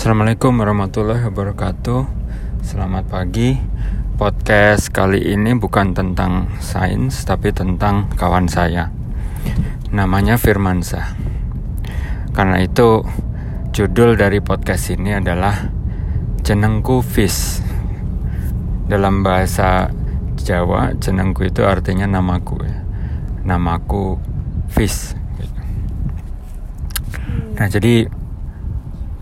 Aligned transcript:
Assalamualaikum 0.00 0.64
warahmatullahi 0.64 1.28
wabarakatuh. 1.28 2.08
Selamat 2.64 3.04
pagi. 3.12 3.60
Podcast 4.16 4.88
kali 4.88 5.20
ini 5.36 5.52
bukan 5.52 5.92
tentang 5.92 6.48
sains 6.56 7.20
Tapi 7.28 7.52
tentang 7.52 8.08
kawan 8.16 8.48
saya. 8.48 8.88
Namanya 9.92 10.40
Firmansa 10.40 11.04
Karena 12.32 12.64
itu 12.64 13.04
Judul 13.76 14.16
dari 14.16 14.40
podcast 14.40 14.88
ini 14.88 15.20
adalah 15.20 15.68
Jenengku 16.48 17.04
Fish 17.04 17.60
Dalam 18.88 19.20
bahasa 19.20 19.92
Jawa 20.40 20.96
Jenengku 20.96 21.44
itu 21.44 21.60
artinya 21.68 22.08
namaku 22.08 22.56
ya. 22.64 22.88
Namaku 23.44 24.16
Fish 24.72 25.12
Nah 27.60 27.68
jadi 27.68 28.19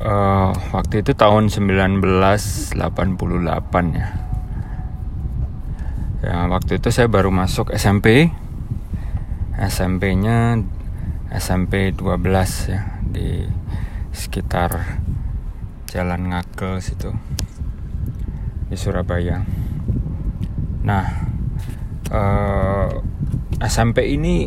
uh, 0.03 0.51
waktu 0.75 1.03
itu 1.03 1.15
tahun 1.15 1.51
1988 1.51 2.75
ya. 3.95 4.09
Ya 6.19 6.51
waktu 6.51 6.83
itu 6.83 6.89
saya 6.91 7.07
baru 7.07 7.31
masuk 7.31 7.71
SMP. 7.75 8.35
SMP-nya 9.59 10.63
SMP 11.35 11.91
12 11.91 12.71
ya 12.71 12.81
di 13.03 13.43
sekitar 14.15 15.03
Jalan 15.91 16.31
Ngagel 16.31 16.79
situ 16.79 17.11
di 18.69 18.77
Surabaya. 18.77 19.43
Nah, 20.85 21.07
uh, 22.13 22.89
eh, 23.59 23.67
SMP 23.67 24.15
ini 24.15 24.47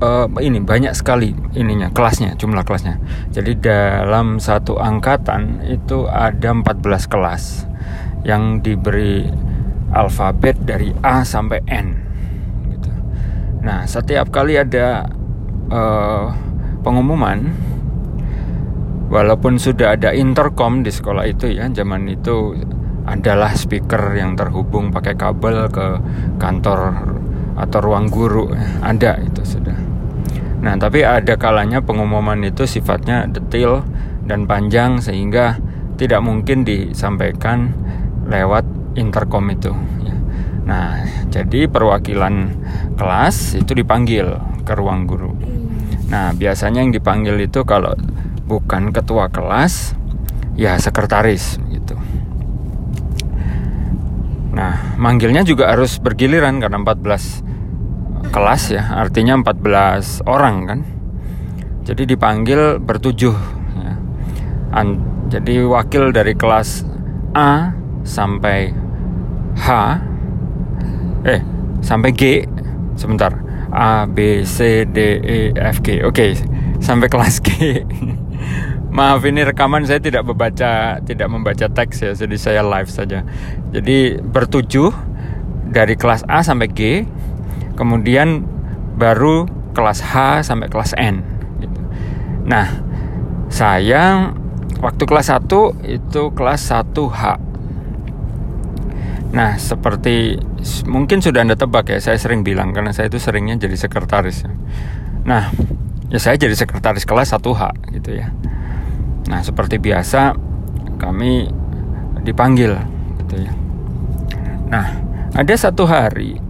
uh, 0.00 0.26
ini 0.40 0.58
banyak 0.64 0.96
sekali 0.96 1.36
ininya 1.54 1.92
kelasnya 1.92 2.34
jumlah 2.34 2.64
kelasnya 2.64 2.98
jadi 3.30 3.52
dalam 3.60 4.40
satu 4.40 4.80
angkatan 4.80 5.62
itu 5.68 6.08
ada 6.08 6.56
14 6.56 7.12
kelas 7.12 7.68
yang 8.24 8.60
diberi 8.60 9.28
alfabet 9.92 10.56
dari 10.60 10.92
A 11.04 11.22
sampai 11.24 11.60
N 11.68 11.88
gitu. 12.74 12.90
nah 13.62 13.84
setiap 13.84 14.32
kali 14.32 14.56
ada 14.56 15.08
uh, 15.70 16.32
pengumuman 16.80 17.52
walaupun 19.10 19.58
sudah 19.58 19.98
ada 19.98 20.14
intercom 20.14 20.86
di 20.86 20.92
sekolah 20.92 21.26
itu 21.26 21.50
ya 21.50 21.66
zaman 21.68 22.06
itu 22.08 22.56
adalah 23.08 23.56
speaker 23.58 24.14
yang 24.14 24.38
terhubung 24.38 24.94
pakai 24.94 25.18
kabel 25.18 25.66
ke 25.72 25.98
kantor 26.38 27.10
atau 27.58 27.78
ruang 27.82 28.06
guru 28.06 28.54
ada 28.80 29.18
itu 29.18 29.42
sudah 29.42 29.89
Nah, 30.60 30.76
tapi 30.76 31.00
ada 31.00 31.40
kalanya 31.40 31.80
pengumuman 31.80 32.36
itu 32.44 32.68
sifatnya 32.68 33.24
detail 33.24 33.80
dan 34.28 34.44
panjang 34.44 35.00
sehingga 35.00 35.56
tidak 35.96 36.20
mungkin 36.20 36.64
disampaikan 36.64 37.72
lewat 38.28 38.68
intercom 38.96 39.48
itu. 39.48 39.72
Ya. 40.04 40.16
Nah, 40.68 40.88
jadi 41.32 41.64
perwakilan 41.64 42.52
kelas 43.00 43.56
itu 43.56 43.72
dipanggil 43.72 44.36
ke 44.68 44.72
ruang 44.76 45.08
guru. 45.08 45.32
Nah, 46.12 46.36
biasanya 46.36 46.84
yang 46.84 46.92
dipanggil 46.92 47.40
itu 47.40 47.64
kalau 47.64 47.96
bukan 48.44 48.92
ketua 48.92 49.32
kelas, 49.32 49.96
ya 50.58 50.76
sekretaris 50.76 51.56
gitu. 51.72 51.96
Nah, 54.52 54.98
manggilnya 55.00 55.46
juga 55.46 55.72
harus 55.72 55.96
bergiliran 56.02 56.60
karena 56.60 56.82
14 56.82 57.49
kelas 58.28 58.62
ya 58.76 58.84
artinya 59.00 59.40
14 59.40 60.28
orang 60.28 60.56
kan 60.68 60.80
jadi 61.88 62.04
dipanggil 62.04 62.76
bertujuh 62.78 63.34
ya. 63.80 63.94
An 64.76 65.00
jadi 65.32 65.64
wakil 65.64 66.12
dari 66.12 66.36
kelas 66.36 66.84
A 67.32 67.72
sampai 68.04 68.76
H 69.56 69.68
eh 71.24 71.40
sampai 71.80 72.10
G 72.12 72.44
sebentar 73.00 73.32
A 73.72 74.04
B 74.04 74.44
C 74.44 74.84
D 74.84 74.98
E 75.24 75.38
F 75.56 75.80
G 75.80 76.04
oke 76.04 76.12
okay, 76.12 76.36
sampai 76.78 77.08
kelas 77.08 77.40
G 77.40 77.48
Maaf 78.90 79.22
ini 79.22 79.46
rekaman 79.46 79.86
saya 79.86 80.02
tidak 80.02 80.26
membaca 80.26 80.98
tidak 81.06 81.28
membaca 81.30 81.70
teks 81.70 82.02
ya 82.02 82.10
jadi 82.10 82.36
saya 82.36 82.62
live 82.66 82.90
saja. 82.90 83.22
Jadi 83.70 84.18
bertujuh 84.18 84.90
dari 85.70 85.94
kelas 85.94 86.26
A 86.26 86.42
sampai 86.42 86.66
G 86.74 87.06
kemudian 87.80 88.44
baru 89.00 89.48
kelas 89.72 90.04
H 90.04 90.44
sampai 90.44 90.68
kelas 90.68 90.92
N 91.00 91.24
gitu. 91.64 91.80
nah 92.44 92.68
saya 93.48 94.36
waktu 94.84 95.02
kelas 95.08 95.32
1 95.32 95.48
itu 95.88 96.22
kelas 96.36 96.60
1H 96.68 97.22
nah 99.32 99.56
seperti 99.56 100.36
mungkin 100.84 101.24
sudah 101.24 101.40
anda 101.40 101.56
tebak 101.56 101.88
ya 101.88 101.98
saya 102.04 102.20
sering 102.20 102.44
bilang 102.44 102.76
karena 102.76 102.92
saya 102.92 103.08
itu 103.08 103.16
seringnya 103.16 103.56
jadi 103.56 103.80
sekretaris 103.80 104.44
nah 105.24 105.48
ya 106.10 106.18
saya 106.18 106.36
jadi 106.36 106.52
sekretaris 106.58 107.06
kelas 107.06 107.32
1H 107.32 107.94
gitu 107.94 108.18
ya. 108.18 108.34
Nah 109.30 109.40
seperti 109.46 109.78
biasa 109.78 110.34
kami 110.98 111.46
dipanggil 112.26 112.74
gitu 113.24 113.34
ya. 113.46 113.52
Nah 114.68 114.86
ada 115.32 115.54
satu 115.54 115.86
hari 115.86 116.42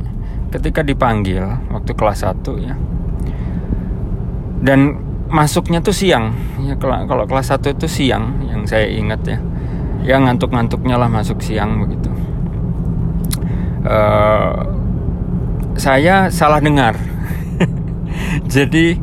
ketika 0.51 0.83
dipanggil 0.83 1.47
waktu 1.71 1.93
kelas 1.95 2.27
1 2.27 2.67
ya. 2.67 2.75
Dan 4.61 5.01
masuknya 5.31 5.81
tuh 5.81 5.95
siang 5.95 6.35
ya 6.61 6.75
kalau, 6.77 7.25
kelas 7.25 7.55
1 7.55 7.79
itu 7.79 7.87
siang 7.87 8.45
yang 8.51 8.67
saya 8.67 8.91
ingat 8.91 9.23
ya. 9.25 9.39
Ya 10.01 10.17
ngantuk-ngantuknya 10.19 10.99
lah 10.99 11.09
masuk 11.09 11.41
siang 11.41 11.87
begitu. 11.87 12.11
Uh, 13.87 14.67
saya 15.79 16.29
salah 16.29 16.61
dengar. 16.61 16.99
Jadi 18.55 18.99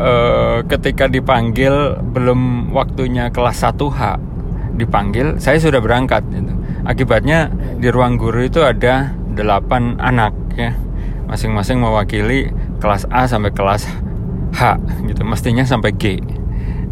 uh, 0.00 0.64
ketika 0.66 1.06
dipanggil 1.06 2.00
belum 2.00 2.72
waktunya 2.72 3.28
kelas 3.30 3.62
1H 3.62 4.00
dipanggil 4.76 5.40
saya 5.40 5.56
sudah 5.56 5.80
berangkat 5.80 6.20
gitu. 6.28 6.52
akibatnya 6.84 7.48
di 7.80 7.88
ruang 7.88 8.20
guru 8.20 8.44
itu 8.44 8.60
ada 8.60 9.16
delapan 9.32 9.96
anak 9.96 10.36
ya 10.52 10.76
masing-masing 11.26 11.82
mewakili 11.82 12.50
kelas 12.78 13.06
A 13.10 13.26
sampai 13.26 13.50
kelas 13.50 13.86
H 14.54 14.78
gitu. 15.06 15.22
Mestinya 15.26 15.66
sampai 15.66 15.92
G. 15.94 16.22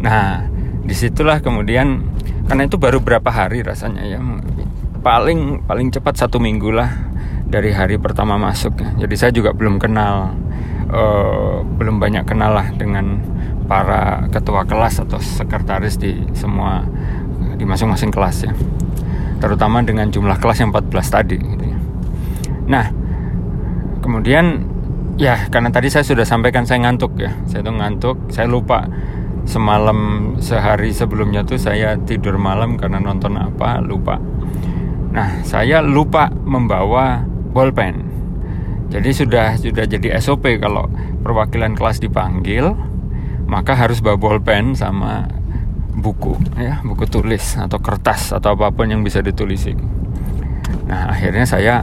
Nah 0.03 0.45
di 0.85 0.93
situlah 0.93 1.41
kemudian 1.41 2.05
karena 2.45 2.69
itu 2.69 2.77
baru 2.77 3.01
berapa 3.01 3.27
hari 3.31 3.65
rasanya 3.65 4.05
ya. 4.05 4.19
Paling 5.01 5.65
paling 5.65 5.89
cepat 5.89 6.17
satu 6.17 6.37
minggu 6.37 6.69
lah 6.69 6.91
dari 7.45 7.73
hari 7.73 7.97
pertama 7.97 8.37
masuk. 8.37 8.75
Jadi 8.99 9.15
saya 9.17 9.31
juga 9.33 9.53
belum 9.53 9.81
kenal 9.81 10.33
uh, 10.91 11.61
belum 11.65 11.97
banyak 11.97 12.25
kenal 12.27 12.53
lah 12.53 12.69
dengan 12.75 13.21
para 13.65 14.29
ketua 14.29 14.65
kelas 14.69 15.01
atau 15.01 15.17
sekretaris 15.17 15.97
di 15.97 16.13
semua 16.37 16.85
di 17.57 17.65
masing-masing 17.65 18.13
kelas 18.13 18.37
ya. 18.45 18.53
Terutama 19.41 19.81
dengan 19.81 20.09
jumlah 20.09 20.37
kelas 20.37 20.61
yang 20.61 20.69
14 20.73 20.91
tadi 21.09 21.37
gitu 21.37 21.65
ya. 21.65 21.77
nah 22.65 23.04
kemudian 24.05 24.61
ya 25.17 25.49
karena 25.49 25.73
tadi 25.73 25.89
saya 25.89 26.05
sudah 26.05 26.21
sampaikan 26.21 26.69
saya 26.69 26.85
ngantuk 26.85 27.17
ya. 27.17 27.33
Saya 27.49 27.65
tuh 27.65 27.73
ngantuk 27.73 28.17
saya 28.29 28.45
lupa 28.45 28.85
semalam 29.49 30.33
sehari 30.37 30.93
sebelumnya 30.93 31.41
tuh 31.41 31.57
saya 31.57 31.97
tidur 32.05 32.37
malam 32.37 32.77
karena 32.77 33.01
nonton 33.01 33.41
apa 33.41 33.81
lupa. 33.81 34.21
Nah 35.09 35.41
saya 35.41 35.81
lupa 35.81 36.29
membawa 36.29 37.25
bolpen. 37.25 38.05
Jadi 38.93 39.09
sudah 39.09 39.57
sudah 39.57 39.89
jadi 39.89 40.21
SOP 40.21 40.61
kalau 40.61 40.85
perwakilan 41.25 41.73
kelas 41.73 41.97
dipanggil 41.97 42.77
maka 43.45 43.77
harus 43.77 44.01
bawa 44.01 44.17
bolpen 44.17 44.73
sama 44.73 45.25
buku 45.95 46.35
ya 46.59 46.83
buku 46.83 47.07
tulis 47.07 47.55
atau 47.55 47.79
kertas 47.79 48.35
atau 48.35 48.53
apa 48.57 48.69
pun 48.73 48.91
yang 48.91 49.01
bisa 49.01 49.23
ditulisi 49.23 49.71
nah 50.85 51.13
akhirnya 51.13 51.47
saya 51.47 51.81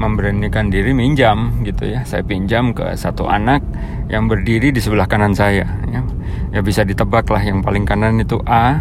memberanikan 0.00 0.72
diri 0.72 0.96
minjam 0.96 1.60
gitu 1.60 1.92
ya. 1.92 2.08
Saya 2.08 2.24
pinjam 2.24 2.72
ke 2.72 2.96
satu 2.96 3.28
anak 3.28 3.60
yang 4.08 4.26
berdiri 4.26 4.72
di 4.72 4.80
sebelah 4.80 5.04
kanan 5.04 5.36
saya 5.36 5.68
ya, 5.86 6.00
ya 6.50 6.60
bisa 6.64 6.82
ditebak 6.82 7.28
lah 7.28 7.44
yang 7.44 7.60
paling 7.60 7.84
kanan 7.84 8.18
itu 8.18 8.40
A 8.48 8.80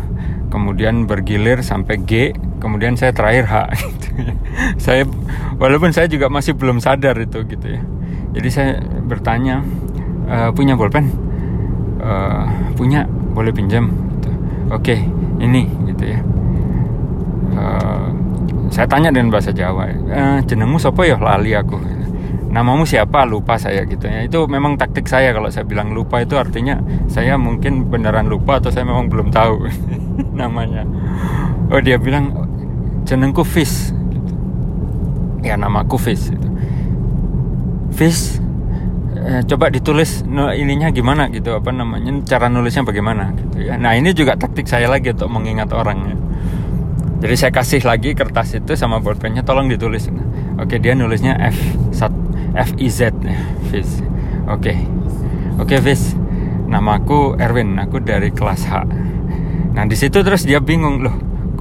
kemudian 0.49 1.05
bergilir 1.05 1.61
sampai 1.61 2.01
G 2.01 2.33
kemudian 2.57 2.97
saya 2.97 3.13
terakhir 3.13 3.45
H 3.45 3.55
gitu 3.93 4.07
ya. 4.17 4.33
saya 4.81 5.03
walaupun 5.61 5.93
saya 5.93 6.09
juga 6.09 6.31
masih 6.31 6.57
belum 6.57 6.81
sadar 6.81 7.19
itu 7.19 7.45
gitu 7.45 7.67
ya. 7.67 7.81
Jadi 8.29 8.49
saya 8.49 8.71
bertanya 9.05 9.65
e, 10.25 10.53
punya 10.55 10.73
bolpen? 10.79 11.11
E, 11.99 12.11
punya 12.73 13.05
boleh 13.09 13.53
pinjam? 13.53 13.91
Gitu. 13.91 14.29
oke 14.73 14.95
ini 15.39 15.67
saya 18.69 18.85
tanya 18.85 19.09
dengan 19.09 19.33
bahasa 19.33 19.49
Jawa 19.49 19.89
e, 19.89 20.21
jenengmu 20.45 20.77
sopo 20.77 21.01
ya? 21.01 21.17
Lali 21.17 21.57
aku. 21.57 21.77
Namamu 22.49 22.85
siapa? 22.85 23.25
Lupa 23.29 23.61
saya 23.61 23.85
gitu 23.85 24.09
ya. 24.09 24.25
Itu 24.25 24.49
memang 24.49 24.77
taktik 24.77 25.05
saya 25.05 25.33
kalau 25.33 25.53
saya 25.53 25.65
bilang 25.65 25.93
lupa 25.93 26.21
itu 26.21 26.33
artinya 26.37 26.81
saya 27.05 27.37
mungkin 27.37 27.89
beneran 27.89 28.25
lupa 28.25 28.57
atau 28.57 28.73
saya 28.73 28.85
memang 28.85 29.09
belum 29.09 29.29
tahu 29.29 29.69
namanya. 30.41 30.85
Oh 31.69 31.81
dia 31.81 32.01
bilang 32.01 32.33
jenengku 33.05 33.45
Fish 33.45 33.93
ya 35.45 35.57
namaku 35.57 35.97
Fish 36.01 36.33
gitu. 36.33 36.49
Fish 37.93 38.41
eh, 39.17 39.45
coba 39.45 39.69
ditulis 39.69 40.25
no, 40.25 40.49
ininya 40.49 40.89
gimana? 40.89 41.29
Gitu 41.29 41.53
apa 41.53 41.69
namanya 41.69 42.09
cara 42.25 42.49
nulisnya 42.49 42.81
bagaimana 42.81 43.29
gitu 43.37 43.65
ya. 43.65 43.77
Nah 43.77 43.93
ini 43.93 44.09
juga 44.17 44.33
taktik 44.37 44.65
saya 44.65 44.89
lagi 44.89 45.13
untuk 45.13 45.29
mengingat 45.29 45.69
orang 45.69 45.99
ya 46.05 46.17
jadi 47.19 47.35
saya 47.35 47.51
kasih 47.51 47.83
lagi 47.83 48.15
kertas 48.15 48.55
itu 48.55 48.79
sama 48.79 49.03
pulpennya 49.03 49.43
tolong 49.43 49.67
ditulis. 49.67 50.07
Oke 50.55 50.79
dia 50.79 50.95
nulisnya 50.95 51.35
F 51.35 51.59
F 52.55 52.69
I 52.79 52.87
Z 52.87 53.11
ya 53.19 53.39
Fis 53.67 53.99
oke. 54.47 54.73
Oke 55.59 55.75
Fis 55.83 56.15
namaku 56.71 57.35
Erwin 57.35 57.75
aku 57.75 57.99
dari 57.99 58.31
kelas 58.31 58.63
H. 58.71 58.73
Nah 59.75 59.83
di 59.83 59.99
situ 59.99 60.23
terus 60.23 60.47
dia 60.47 60.63
bingung 60.63 61.03
loh 61.03 61.15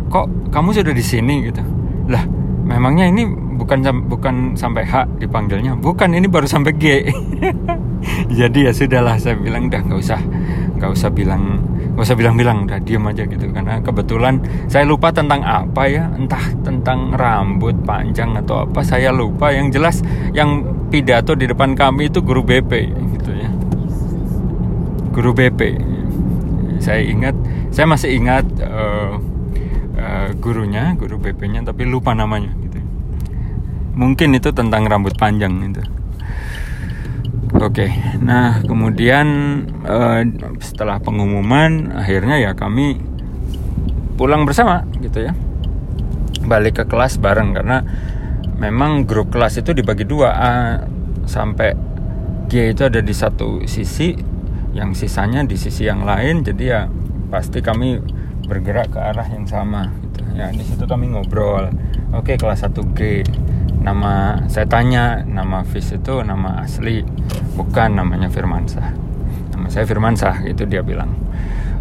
kok 0.06 0.30
kamu 0.54 0.78
sudah 0.78 0.94
di 0.94 1.02
sini? 1.02 1.50
Gitu. 1.50 1.62
Lah 2.06 2.22
memangnya 2.62 3.10
ini 3.10 3.26
bukan 3.58 3.82
bukan 4.06 4.54
sampai 4.54 4.86
H 4.86 5.10
dipanggilnya? 5.18 5.74
Bukan 5.74 6.14
ini 6.14 6.30
baru 6.30 6.46
sampai 6.46 6.72
G. 6.78 6.84
Jadi 8.38 8.58
ya 8.62 8.70
sudahlah 8.70 9.18
saya 9.18 9.34
bilang 9.34 9.66
dah 9.66 9.82
nggak 9.82 9.98
usah 9.98 10.22
nggak 10.78 10.94
usah 10.94 11.10
bilang 11.10 11.66
nggak 11.94 12.04
usah 12.06 12.16
bilang-bilang 12.16 12.70
udah 12.70 12.78
diem 12.80 13.04
aja 13.04 13.26
gitu. 13.26 13.50
Karena 13.50 13.82
kebetulan 13.82 14.40
saya 14.70 14.86
lupa 14.86 15.10
tentang 15.10 15.42
apa 15.42 15.82
ya 15.90 16.06
entah 16.14 16.54
tentang 16.62 17.12
rambut 17.12 17.74
panjang 17.82 18.38
atau 18.38 18.64
apa 18.64 18.80
saya 18.86 19.10
lupa. 19.10 19.50
Yang 19.50 19.66
jelas 19.76 19.96
yang 20.32 20.64
pidato 20.88 21.34
di 21.34 21.50
depan 21.50 21.74
kami 21.74 22.08
itu 22.08 22.22
guru 22.22 22.46
BP 22.46 22.72
gitu 23.18 23.30
ya. 23.34 23.50
Guru 25.10 25.34
BP 25.34 25.60
saya 26.78 27.02
ingat 27.04 27.34
saya 27.74 27.86
masih 27.90 28.10
ingat 28.16 28.46
uh, 28.62 29.18
uh, 29.98 30.28
gurunya 30.38 30.94
guru 30.94 31.18
BP-nya 31.18 31.66
tapi 31.66 31.84
lupa 31.84 32.14
namanya 32.14 32.54
gitu 32.64 32.78
mungkin 33.98 34.38
itu 34.38 34.54
tentang 34.54 34.86
rambut 34.86 35.18
panjang 35.18 35.52
itu 35.68 35.82
Oke, 37.58 37.90
okay. 37.90 37.90
nah 38.22 38.62
kemudian 38.62 39.26
uh, 39.82 40.22
setelah 40.62 41.02
pengumuman 41.02 41.90
akhirnya 41.90 42.38
ya 42.38 42.54
kami 42.54 43.02
pulang 44.14 44.46
bersama 44.46 44.86
gitu 45.02 45.26
ya, 45.26 45.34
balik 46.46 46.78
ke 46.78 46.84
kelas 46.86 47.18
bareng 47.18 47.58
karena 47.58 47.82
memang 48.62 49.10
grup 49.10 49.34
kelas 49.34 49.58
itu 49.58 49.74
dibagi 49.74 50.06
dua 50.06 50.30
A 50.38 50.54
sampai 51.26 51.74
G 52.46 52.78
itu 52.78 52.86
ada 52.86 53.02
di 53.02 53.10
satu 53.10 53.66
sisi, 53.66 54.14
yang 54.70 54.94
sisanya 54.94 55.42
di 55.42 55.58
sisi 55.58 55.82
yang 55.82 56.06
lain, 56.06 56.46
jadi 56.46 56.62
ya 56.62 56.80
pasti 57.26 57.58
kami 57.58 57.98
bergerak 58.46 58.94
ke 58.94 59.02
arah 59.02 59.26
yang 59.34 59.50
sama 59.50 59.90
gitu 60.06 60.22
ya 60.38 60.54
di 60.54 60.62
situ 60.62 60.86
kami 60.86 61.10
ngobrol. 61.10 61.74
Oke 62.14 62.32
okay, 62.32 62.36
kelas 62.38 62.62
1 62.64 62.72
G 62.94 63.26
nama 63.82 64.44
saya 64.50 64.66
tanya 64.66 65.22
nama 65.24 65.62
Fis 65.62 65.94
itu 65.94 66.20
nama 66.26 66.62
asli 66.62 67.02
bukan 67.54 67.98
namanya 67.98 68.28
Firmansah. 68.28 68.94
Nama 69.54 69.66
saya 69.70 69.84
Firmansah 69.86 70.44
itu 70.46 70.66
dia 70.66 70.82
bilang. 70.82 71.14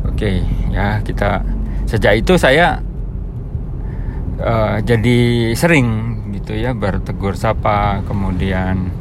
Oke 0.05 0.13
okay, 0.13 0.35
ya 0.71 1.01
kita 1.01 1.41
sejak 1.89 2.21
itu 2.21 2.37
saya 2.37 2.79
uh, 4.39 4.77
jadi 4.81 5.51
sering 5.57 6.19
gitu 6.37 6.53
ya 6.53 6.77
bertegur 6.77 7.33
sapa 7.33 8.05
kemudian 8.05 8.93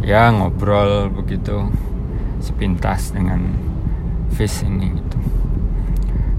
ya 0.00 0.32
ngobrol 0.32 1.12
begitu 1.12 1.68
sepintas 2.40 3.12
dengan 3.12 3.52
Fis 4.32 4.64
ini 4.64 4.96
gitu. 4.96 5.18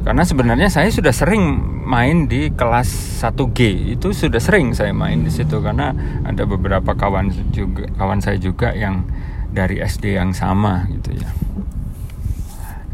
Karena 0.01 0.25
sebenarnya 0.25 0.69
saya 0.73 0.89
sudah 0.89 1.13
sering 1.13 1.61
main 1.91 2.31
di 2.31 2.47
kelas 2.55 3.19
1G 3.19 3.91
itu 3.99 4.15
sudah 4.15 4.39
sering 4.39 4.71
saya 4.71 4.95
main 4.95 5.27
di 5.27 5.31
situ 5.31 5.59
karena 5.59 5.91
ada 6.23 6.47
beberapa 6.47 6.95
kawan 6.95 7.27
juga 7.51 7.91
kawan 7.99 8.23
saya 8.23 8.39
juga 8.39 8.71
yang 8.71 9.03
dari 9.51 9.83
SD 9.83 10.15
yang 10.15 10.31
sama 10.31 10.87
gitu 10.87 11.11
ya. 11.19 11.27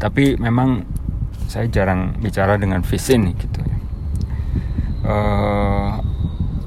Tapi 0.02 0.34
memang 0.42 0.82
saya 1.46 1.70
jarang 1.70 2.18
bicara 2.18 2.58
dengan 2.58 2.82
Fis 2.82 3.06
ini 3.14 3.38
gitu 3.38 3.62
ya. 3.62 3.76
Uh, 5.06 5.90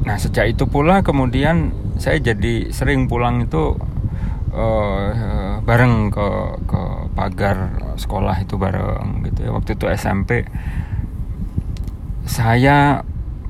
nah 0.07 0.15
sejak 0.15 0.55
itu 0.55 0.63
pula 0.71 1.03
kemudian 1.03 1.75
saya 1.99 2.17
jadi 2.23 2.71
sering 2.71 3.11
pulang 3.11 3.43
itu 3.43 3.75
uh, 4.55 5.59
bareng 5.67 6.09
ke 6.09 6.27
ke 6.63 6.81
pagar 7.11 7.75
sekolah 7.99 8.39
itu 8.39 8.55
bareng 8.55 9.27
gitu 9.27 9.39
ya. 9.43 9.51
Waktu 9.51 9.75
itu 9.75 9.85
SMP 9.91 10.47
saya 12.25 13.01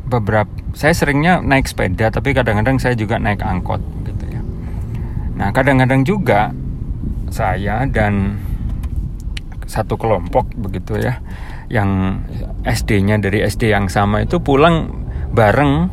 beberapa 0.07 0.49
saya 0.75 0.95
seringnya 0.95 1.39
naik 1.43 1.67
sepeda 1.67 2.11
tapi 2.11 2.35
kadang-kadang 2.35 2.79
saya 2.79 2.95
juga 2.95 3.19
naik 3.19 3.43
angkot 3.43 3.79
gitu 4.07 4.25
ya. 4.27 4.41
Nah 5.35 5.51
kadang-kadang 5.55 6.03
juga 6.03 6.51
saya 7.31 7.87
dan 7.87 8.39
satu 9.67 9.95
kelompok 9.95 10.51
begitu 10.59 10.99
ya 10.99 11.23
yang 11.71 12.19
SD-nya 12.67 13.23
dari 13.23 13.39
SD 13.47 13.71
yang 13.71 13.87
sama 13.87 14.27
itu 14.27 14.43
pulang 14.43 14.91
bareng 15.31 15.87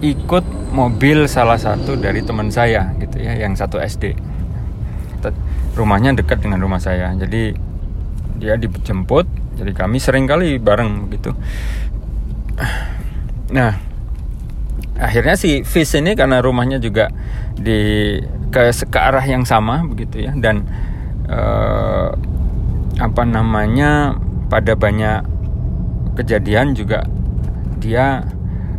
ikut 0.00 0.44
mobil 0.72 1.28
salah 1.28 1.60
satu 1.60 2.00
dari 2.00 2.24
teman 2.24 2.48
saya 2.48 2.96
gitu 2.96 3.20
ya 3.20 3.36
yang 3.36 3.52
satu 3.52 3.76
SD 3.76 4.16
rumahnya 5.74 6.14
dekat 6.14 6.40
dengan 6.40 6.62
rumah 6.62 6.78
saya. 6.78 7.10
Jadi 7.18 7.54
dia 8.38 8.58
dijemput 8.58 9.26
jadi 9.54 9.70
kami 9.70 10.02
sering 10.02 10.26
kali 10.26 10.58
bareng 10.58 11.06
begitu 11.06 11.30
nah 13.56 13.76
akhirnya 14.98 15.34
si 15.34 15.66
Fish 15.66 15.98
ini 15.98 16.14
karena 16.14 16.38
rumahnya 16.38 16.78
juga 16.78 17.10
di 17.54 18.18
ke, 18.50 18.70
ke 18.70 18.98
arah 18.98 19.24
yang 19.26 19.42
sama 19.42 19.82
begitu 19.86 20.26
ya. 20.26 20.32
Dan 20.34 20.66
eh, 21.26 22.10
apa 22.98 23.22
namanya 23.26 24.14
pada 24.46 24.78
banyak 24.78 25.26
kejadian 26.14 26.78
juga 26.78 27.02
dia 27.82 28.22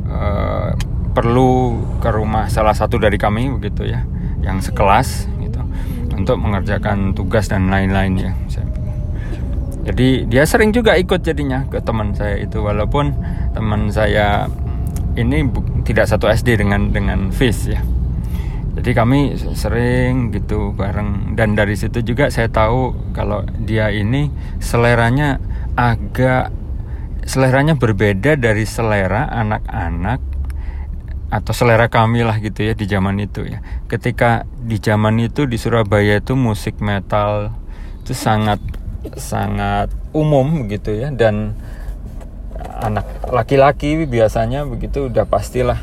eh, 0.07 0.71
perlu 1.15 1.79
ke 1.99 2.09
rumah 2.11 2.47
salah 2.51 2.75
satu 2.75 2.99
dari 2.99 3.15
kami 3.15 3.51
begitu 3.55 3.87
ya 3.87 4.03
yang 4.43 4.59
sekelas 4.59 5.31
untuk 6.15 6.39
mengerjakan 6.39 7.11
tugas 7.11 7.51
dan 7.51 7.67
lain-lain 7.67 8.15
ya 8.15 8.31
jadi 9.85 10.25
dia 10.25 10.43
sering 10.49 10.73
juga 10.73 10.97
ikut 10.97 11.21
jadinya 11.21 11.69
ke 11.69 11.77
teman 11.77 12.17
saya 12.17 12.41
itu. 12.41 12.57
Walaupun 12.57 13.13
teman 13.53 13.93
saya 13.93 14.49
ini 15.13 15.45
tidak 15.85 16.09
satu 16.09 16.25
SD 16.25 16.57
dengan 16.65 16.89
dengan 16.89 17.29
Fish 17.29 17.69
ya. 17.69 17.85
Jadi 18.75 18.91
kami 18.97 19.37
sering 19.53 20.33
gitu 20.33 20.73
bareng. 20.73 21.37
Dan 21.37 21.53
dari 21.53 21.77
situ 21.77 22.01
juga 22.01 22.33
saya 22.33 22.49
tahu 22.49 23.13
kalau 23.13 23.45
dia 23.61 23.93
ini 23.93 24.33
seleranya 24.57 25.37
agak 25.77 26.49
seleranya 27.29 27.77
berbeda 27.77 28.37
dari 28.41 28.65
selera 28.65 29.29
anak-anak 29.29 30.21
atau 31.29 31.53
selera 31.53 31.89
kami 31.89 32.21
lah 32.25 32.41
gitu 32.41 32.65
ya 32.65 32.73
di 32.73 32.89
zaman 32.89 33.21
itu 33.21 33.45
ya. 33.45 33.61
Ketika 33.85 34.49
di 34.65 34.81
zaman 34.81 35.21
itu 35.21 35.45
di 35.45 35.61
Surabaya 35.61 36.17
itu 36.17 36.33
musik 36.33 36.81
metal 36.81 37.53
itu 38.01 38.17
sangat 38.17 38.59
sangat 39.17 39.93
umum 40.11 40.65
gitu 40.65 40.93
ya 40.95 41.13
dan 41.13 41.53
anak 42.81 43.05
laki-laki 43.29 44.03
biasanya 44.09 44.65
begitu 44.65 45.07
udah 45.07 45.29
pastilah 45.29 45.79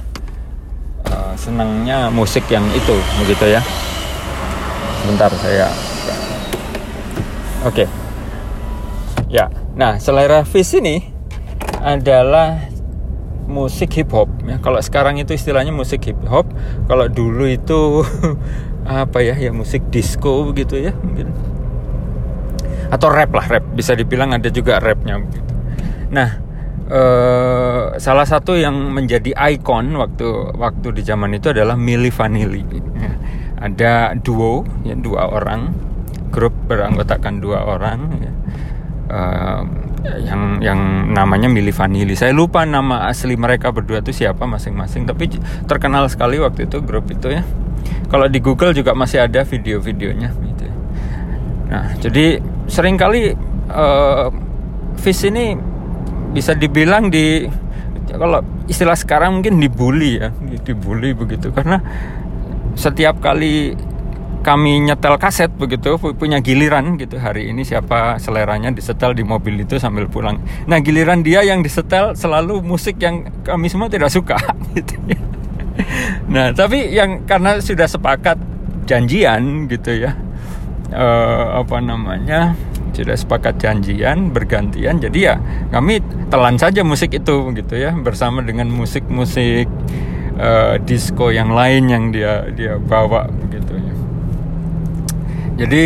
uh, 1.06 1.34
senangnya 1.38 2.10
musik 2.10 2.46
yang 2.50 2.66
itu 2.74 2.96
begitu 3.22 3.54
ya. 3.54 3.62
Sebentar 5.02 5.30
saya 5.38 5.70
Oke. 7.62 7.86
Okay. 7.86 7.88
Ya. 9.30 9.46
Nah, 9.78 10.02
selera 10.02 10.42
Fish 10.42 10.74
ini 10.74 11.06
adalah 11.78 12.72
musik 13.46 13.90
hip 13.98 14.14
hop 14.14 14.30
ya 14.46 14.56
kalau 14.62 14.78
sekarang 14.78 15.18
itu 15.18 15.34
istilahnya 15.34 15.74
musik 15.74 16.06
hip 16.06 16.18
hop 16.30 16.46
kalau 16.86 17.10
dulu 17.10 17.44
itu 17.50 18.06
apa 18.86 19.18
ya 19.22 19.34
ya 19.34 19.50
musik 19.50 19.82
disco 19.90 20.46
begitu 20.46 20.78
ya 20.78 20.94
mungkin 20.94 21.34
atau 22.92 23.08
rap 23.08 23.32
lah 23.32 23.46
rap 23.48 23.64
bisa 23.72 23.96
dibilang 23.96 24.36
ada 24.36 24.52
juga 24.52 24.76
rapnya 24.76 25.16
begitu 25.16 25.52
nah 26.12 26.28
eh, 26.92 27.84
salah 27.96 28.26
satu 28.28 28.52
yang 28.52 28.76
menjadi 28.92 29.32
ikon 29.32 29.96
waktu 29.96 30.52
waktu 30.60 31.00
di 31.00 31.02
zaman 31.02 31.32
itu 31.32 31.56
adalah 31.56 31.72
Milli 31.72 32.12
Vanilli 32.12 32.62
ya. 33.00 33.12
ada 33.64 34.12
duo 34.20 34.68
ya 34.84 34.92
dua 34.92 35.32
orang 35.32 35.72
grup 36.32 36.52
beranggotakan 36.68 37.40
dua 37.40 37.64
orang 37.64 38.00
ya. 38.20 38.32
uh, 39.12 39.62
yang 40.02 40.58
yang 40.58 40.80
namanya 41.14 41.46
Mili 41.46 41.70
Vanilli. 41.70 42.18
Saya 42.18 42.34
lupa 42.34 42.66
nama 42.66 43.06
asli 43.06 43.38
mereka 43.38 43.70
berdua 43.70 44.02
itu 44.02 44.10
siapa 44.10 44.48
masing-masing, 44.48 45.06
tapi 45.06 45.30
terkenal 45.68 46.08
sekali 46.10 46.42
waktu 46.42 46.66
itu 46.66 46.82
grup 46.82 47.06
itu 47.12 47.30
ya. 47.30 47.44
kalau 48.10 48.28
di 48.28 48.38
Google 48.44 48.76
juga 48.76 48.92
masih 48.92 49.24
ada 49.24 49.40
video-videonya 49.46 50.30
gitu. 50.36 50.51
Nah, 51.72 51.96
jadi 51.96 52.36
sering 52.68 53.00
kali 53.00 53.32
uh, 53.72 54.28
fish 55.00 55.24
ini 55.24 55.56
bisa 56.36 56.52
dibilang 56.52 57.08
di 57.08 57.48
kalau 58.12 58.44
istilah 58.68 58.92
sekarang 58.92 59.40
mungkin 59.40 59.56
dibully 59.56 60.20
ya, 60.20 60.28
dibully 60.68 61.16
begitu. 61.16 61.48
Karena 61.48 61.80
setiap 62.76 63.24
kali 63.24 63.72
kami 64.44 64.84
nyetel 64.84 65.16
kaset 65.16 65.48
begitu 65.54 65.96
punya 66.18 66.42
giliran 66.42 66.98
gitu 66.98 67.14
hari 67.16 67.54
ini 67.54 67.62
siapa 67.62 68.18
seleranya 68.18 68.74
disetel 68.74 69.16
di 69.16 69.24
mobil 69.24 69.64
itu 69.64 69.80
sambil 69.80 70.12
pulang. 70.12 70.44
Nah 70.68 70.82
giliran 70.84 71.24
dia 71.24 71.40
yang 71.40 71.64
disetel 71.64 72.12
selalu 72.12 72.60
musik 72.60 73.00
yang 73.00 73.32
kami 73.46 73.72
semua 73.72 73.88
tidak 73.88 74.12
suka 74.12 74.36
gitu 74.76 74.98
ya. 75.08 75.20
Nah 76.28 76.52
tapi 76.52 76.92
yang 76.92 77.24
karena 77.24 77.62
sudah 77.64 77.88
sepakat 77.88 78.36
janjian 78.84 79.70
gitu 79.70 80.04
ya 80.04 80.12
uh, 80.92 81.60
apa 81.64 81.76
namanya 81.80 82.54
sudah 82.92 83.16
sepakat 83.16 83.56
janjian 83.56 84.30
bergantian 84.30 85.00
jadi 85.00 85.18
ya 85.18 85.34
kami 85.72 86.04
telan 86.28 86.60
saja 86.60 86.84
musik 86.84 87.16
itu 87.16 87.50
gitu 87.56 87.74
ya 87.74 87.96
bersama 87.96 88.44
dengan 88.44 88.68
musik-musik 88.68 89.66
uh, 90.36 90.76
disco 90.84 91.32
yang 91.32 91.56
lain 91.56 91.88
yang 91.88 92.04
dia 92.12 92.46
dia 92.52 92.76
bawa 92.76 93.28
begitu 93.28 93.72
ya. 93.76 93.94
Jadi 95.64 95.84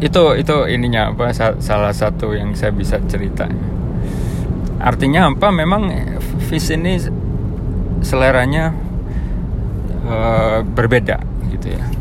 itu 0.00 0.22
itu 0.40 0.56
ininya 0.72 1.12
apa 1.12 1.32
salah 1.60 1.92
satu 1.92 2.32
yang 2.32 2.56
saya 2.56 2.72
bisa 2.72 2.96
cerita. 3.04 3.44
Artinya 4.80 5.28
apa? 5.28 5.52
Memang 5.52 5.92
Fish 6.48 6.72
ini 6.72 6.96
seleranya 8.00 8.72
uh, 10.08 10.64
berbeda 10.64 11.20
gitu 11.52 11.76
ya 11.76 11.99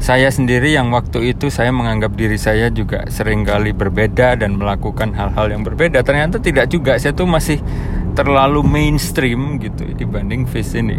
saya 0.00 0.32
sendiri 0.32 0.72
yang 0.74 0.90
waktu 0.90 1.36
itu 1.36 1.52
saya 1.52 1.70
menganggap 1.70 2.16
diri 2.16 2.40
saya 2.40 2.72
juga 2.72 3.04
sering 3.12 3.44
kali 3.44 3.76
berbeda 3.76 4.34
dan 4.40 4.56
melakukan 4.56 5.12
hal-hal 5.12 5.52
yang 5.52 5.62
berbeda 5.62 6.00
ternyata 6.00 6.40
tidak 6.40 6.72
juga 6.72 6.96
saya 6.96 7.12
tuh 7.12 7.28
masih 7.28 7.60
terlalu 8.16 8.64
mainstream 8.64 9.60
gitu 9.60 9.84
dibanding 9.94 10.48
Fish 10.48 10.72
ini 10.72 10.98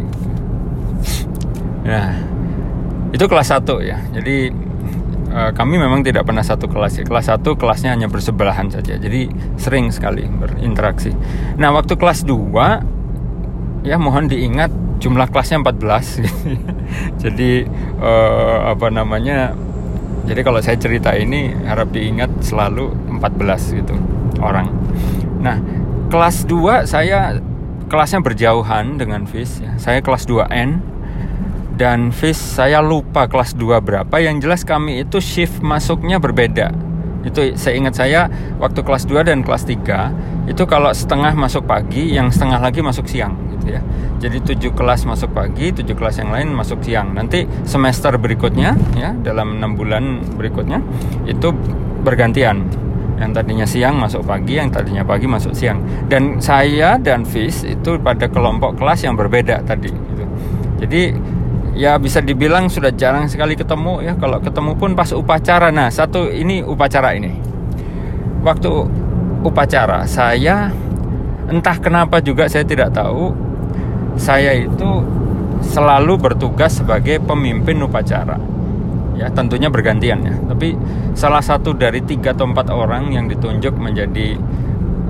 nah 1.82 2.14
itu 3.12 3.26
kelas 3.26 3.58
1 3.58 3.66
ya 3.84 3.98
jadi 4.14 4.54
Eh, 5.32 5.52
kami 5.56 5.80
memang 5.80 6.04
tidak 6.04 6.28
pernah 6.28 6.44
satu 6.44 6.68
kelas 6.68 7.00
ya. 7.00 7.04
Kelas 7.08 7.32
satu 7.32 7.56
kelasnya 7.56 7.96
hanya 7.96 8.12
bersebelahan 8.12 8.68
saja. 8.68 9.00
Jadi 9.00 9.32
sering 9.56 9.88
sekali 9.88 10.28
berinteraksi. 10.28 11.16
Nah, 11.56 11.72
waktu 11.72 11.96
kelas 11.96 12.28
2 12.28 13.88
ya 13.88 13.96
mohon 13.96 14.28
diingat 14.28 14.70
jumlah 15.02 15.28
kelasnya 15.34 15.60
14. 15.66 16.22
jadi 17.26 17.66
uh, 17.98 18.72
apa 18.72 18.88
namanya? 18.94 19.58
Jadi 20.30 20.42
kalau 20.46 20.62
saya 20.62 20.78
cerita 20.78 21.18
ini 21.18 21.52
harap 21.66 21.90
diingat 21.90 22.46
selalu 22.46 22.94
14 23.18 23.80
gitu 23.82 23.98
orang. 24.40 24.70
Nah, 25.42 25.58
kelas 26.14 26.46
2 26.46 26.86
saya 26.86 27.42
kelasnya 27.90 28.22
berjauhan 28.22 29.02
dengan 29.02 29.26
FIS 29.26 29.66
ya. 29.66 29.74
Saya 29.82 30.00
kelas 30.06 30.30
2N 30.30 30.92
dan 31.82 32.14
fish 32.14 32.38
saya 32.38 32.78
lupa 32.78 33.26
kelas 33.26 33.58
2 33.58 33.82
berapa 33.82 34.16
yang 34.22 34.38
jelas 34.38 34.62
kami 34.62 35.02
itu 35.02 35.18
shift 35.18 35.66
masuknya 35.66 36.22
berbeda 36.22 36.70
itu 37.26 37.58
saya 37.58 37.74
ingat 37.74 37.98
saya 37.98 38.30
waktu 38.62 38.86
kelas 38.86 39.10
2 39.10 39.26
dan 39.26 39.42
kelas 39.42 39.66
3 39.66 40.46
itu 40.46 40.64
kalau 40.70 40.94
setengah 40.94 41.34
masuk 41.34 41.66
pagi 41.66 42.14
yang 42.14 42.30
setengah 42.30 42.62
lagi 42.62 42.86
masuk 42.86 43.10
siang 43.10 43.34
gitu 43.62 43.78
ya. 43.78 43.82
Jadi 44.18 44.38
tujuh 44.42 44.72
kelas 44.74 45.06
masuk 45.06 45.38
pagi 45.38 45.70
tujuh 45.70 45.94
kelas 45.94 46.18
yang 46.18 46.34
lain 46.34 46.50
masuk 46.50 46.82
siang. 46.82 47.14
Nanti 47.14 47.46
semester 47.64 48.18
berikutnya 48.18 48.74
ya 48.98 49.14
dalam 49.14 49.62
enam 49.62 49.78
bulan 49.78 50.26
berikutnya 50.34 50.82
itu 51.30 51.54
bergantian. 52.02 52.66
Yang 53.22 53.32
tadinya 53.38 53.68
siang 53.70 54.02
masuk 54.02 54.26
pagi 54.26 54.58
yang 54.58 54.74
tadinya 54.74 55.06
pagi 55.06 55.30
masuk 55.30 55.54
siang. 55.54 55.78
Dan 56.10 56.42
saya 56.42 56.98
dan 56.98 57.22
Fish 57.22 57.62
itu 57.62 58.02
pada 58.02 58.26
kelompok 58.26 58.82
kelas 58.82 59.06
yang 59.06 59.14
berbeda 59.14 59.62
tadi 59.62 59.94
gitu. 59.94 60.26
jadi 60.82 61.14
ya 61.78 62.02
bisa 62.02 62.20
dibilang 62.20 62.66
sudah 62.66 62.90
jarang 62.98 63.30
sekali 63.30 63.54
ketemu 63.54 64.02
ya. 64.02 64.14
Kalau 64.18 64.42
ketemu 64.42 64.74
pun 64.74 64.98
pas 64.98 65.14
upacara. 65.14 65.70
Nah 65.70 65.94
satu 65.94 66.34
ini 66.34 66.66
upacara 66.66 67.14
ini. 67.14 67.30
Waktu 68.42 68.72
upacara 69.46 70.10
saya 70.10 70.74
entah 71.50 71.78
kenapa 71.78 72.24
juga 72.24 72.48
saya 72.48 72.66
tidak 72.66 72.96
tahu 72.96 73.51
saya 74.18 74.56
itu 74.56 74.90
selalu 75.62 76.18
bertugas 76.18 76.82
sebagai 76.82 77.22
pemimpin 77.22 77.80
upacara. 77.86 78.38
Ya 79.16 79.30
tentunya 79.30 79.70
bergantian 79.70 80.26
ya. 80.26 80.36
Tapi 80.50 80.74
salah 81.14 81.44
satu 81.44 81.78
dari 81.78 82.02
tiga 82.02 82.34
atau 82.34 82.50
empat 82.50 82.74
orang 82.74 83.14
yang 83.14 83.30
ditunjuk 83.30 83.78
menjadi 83.78 84.36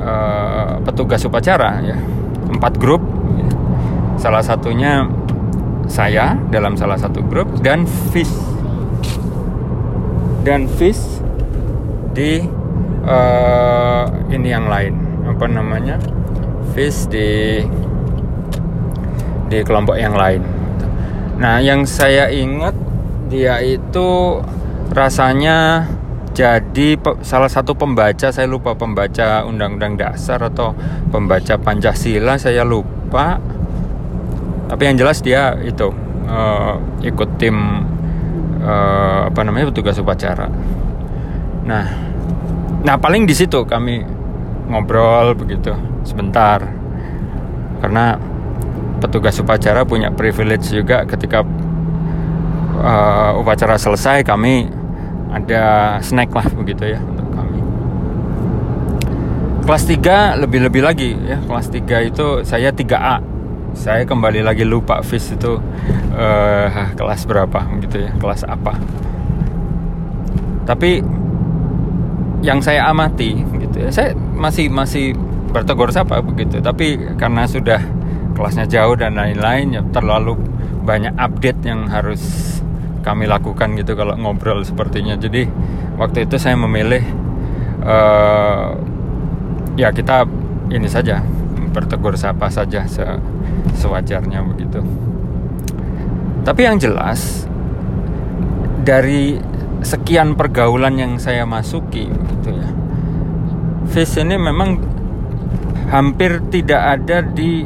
uh, 0.01 0.83
petugas 0.83 1.23
upacara 1.23 1.79
ya 1.81 1.97
empat 2.51 2.75
grup. 2.75 2.99
Ya. 3.39 3.49
salah 4.19 4.43
satunya 4.43 5.07
saya 5.87 6.35
dalam 6.51 6.75
salah 6.75 6.99
satu 6.99 7.23
grup 7.23 7.63
dan 7.63 7.87
Fish 8.11 8.31
dan 10.43 10.67
Fish 10.67 11.21
di 12.11 12.43
uh, 13.05 14.05
ini 14.29 14.47
yang 14.51 14.67
lain. 14.67 14.93
Apa 15.25 15.45
namanya? 15.47 15.95
Fish 16.73 17.07
di 17.07 17.61
di 19.51 19.59
kelompok 19.67 19.99
yang 19.99 20.15
lain. 20.15 20.39
Nah, 21.35 21.59
yang 21.59 21.83
saya 21.83 22.31
ingat 22.31 22.73
dia 23.27 23.59
itu 23.59 24.39
rasanya 24.95 25.87
jadi 26.31 26.95
salah 27.23 27.51
satu 27.51 27.75
pembaca 27.75 28.31
saya 28.31 28.47
lupa 28.47 28.71
pembaca 28.71 29.43
undang-undang 29.43 29.99
dasar 29.99 30.39
atau 30.39 30.71
pembaca 31.11 31.59
Pancasila 31.59 32.39
saya 32.39 32.63
lupa. 32.63 33.39
Tapi 34.71 34.81
yang 34.87 34.95
jelas 34.95 35.19
dia 35.19 35.59
itu 35.59 35.91
uh, 36.31 36.79
ikut 37.03 37.35
tim 37.35 37.55
uh, 38.63 39.27
apa 39.27 39.39
namanya 39.43 39.75
petugas 39.75 39.99
upacara. 39.99 40.47
Nah 41.67 41.85
nah 42.81 42.95
paling 42.95 43.27
di 43.27 43.35
situ 43.35 43.67
kami 43.67 43.99
ngobrol 44.71 45.35
begitu 45.35 45.75
sebentar. 46.07 46.63
Karena 47.83 48.15
petugas 49.01 49.33
upacara 49.41 49.81
punya 49.81 50.13
privilege 50.13 50.69
juga 50.69 51.03
ketika 51.09 51.41
uh, 52.77 53.41
upacara 53.41 53.81
selesai 53.81 54.21
kami 54.21 54.69
ada 55.33 55.97
snack 56.05 56.29
lah 56.29 56.45
begitu 56.53 56.93
ya 56.93 56.99
untuk 57.01 57.25
kami. 57.33 57.59
Kelas 59.65 59.83
3 59.89 60.41
lebih-lebih 60.45 60.81
lagi 60.85 61.17
ya 61.25 61.41
kelas 61.41 61.73
3 61.73 62.09
itu 62.13 62.27
saya 62.45 62.69
3A 62.69 63.17
saya 63.71 64.03
kembali 64.03 64.43
lagi 64.43 64.67
lupa 64.67 64.99
fish 64.99 65.31
itu 65.31 65.57
uh, 66.11 66.67
kelas 66.93 67.23
berapa 67.23 67.59
gitu 67.81 68.05
ya 68.05 68.11
kelas 68.19 68.43
apa. 68.45 68.75
Tapi 70.67 71.01
yang 72.41 72.59
saya 72.59 72.89
amati 72.89 73.37
gitu 73.37 73.77
ya 73.81 73.89
saya 73.89 74.13
masih 74.17 74.67
masih 74.67 75.15
bertegur 75.55 75.89
sapa 75.95 76.19
begitu. 76.19 76.59
Tapi 76.59 77.15
karena 77.15 77.47
sudah 77.47 77.79
kelasnya 78.33 78.65
jauh 78.67 78.95
dan 78.97 79.15
lain-lain 79.17 79.77
ya 79.77 79.81
terlalu 79.91 80.37
banyak 80.81 81.13
update 81.15 81.61
yang 81.67 81.85
harus 81.87 82.21
kami 83.01 83.25
lakukan 83.25 83.73
gitu 83.77 83.97
kalau 83.97 84.13
ngobrol 84.17 84.61
sepertinya 84.61 85.17
jadi 85.17 85.49
waktu 85.97 86.29
itu 86.29 86.37
saya 86.37 86.57
memilih 86.57 87.01
uh, 87.81 88.77
ya 89.77 89.89
kita 89.89 90.25
ini 90.71 90.87
saja 90.87 91.25
bertegur 91.71 92.19
sapa 92.19 92.51
saja 92.51 92.83
se 92.85 93.05
sewajarnya 93.79 94.43
begitu. 94.43 94.83
Tapi 96.41 96.61
yang 96.65 96.77
jelas 96.81 97.45
dari 98.81 99.39
sekian 99.81 100.33
pergaulan 100.35 100.97
yang 100.97 101.13
saya 101.17 101.47
masuki 101.47 102.09
gitu 102.09 102.49
ya. 102.51 102.69
Fish 103.91 104.17
ini 104.19 104.35
memang 104.37 104.81
hampir 105.89 106.43
tidak 106.49 106.99
ada 106.99 107.23
di 107.25 107.65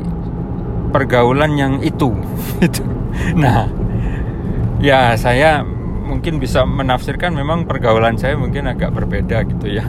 pergaulan 0.95 1.59
yang 1.59 1.73
itu. 1.83 2.15
Gitu. 2.63 2.87
Nah, 3.35 3.67
ya 4.79 5.19
saya 5.19 5.59
mungkin 6.07 6.39
bisa 6.39 6.63
menafsirkan 6.63 7.35
memang 7.35 7.67
pergaulan 7.67 8.15
saya 8.15 8.39
mungkin 8.39 8.71
agak 8.71 8.95
berbeda 8.95 9.43
gitu 9.43 9.67
ya. 9.75 9.83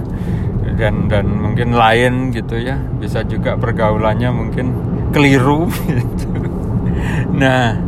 Dan 0.75 1.07
dan 1.07 1.31
mungkin 1.31 1.79
lain 1.79 2.35
gitu 2.35 2.59
ya. 2.59 2.75
Bisa 2.99 3.23
juga 3.23 3.55
pergaulannya 3.55 4.35
mungkin 4.35 4.67
keliru 5.15 5.71
gitu. 6.03 6.29
nah 7.37 7.79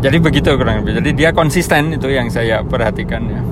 jadi 0.00 0.16
begitu 0.16 0.56
kurang 0.56 0.80
lebih. 0.80 0.96
Jadi 1.02 1.10
dia 1.12 1.30
konsisten 1.36 1.92
itu 1.92 2.08
yang 2.08 2.32
saya 2.32 2.64
perhatikan 2.64 3.22
ya. 3.28 3.42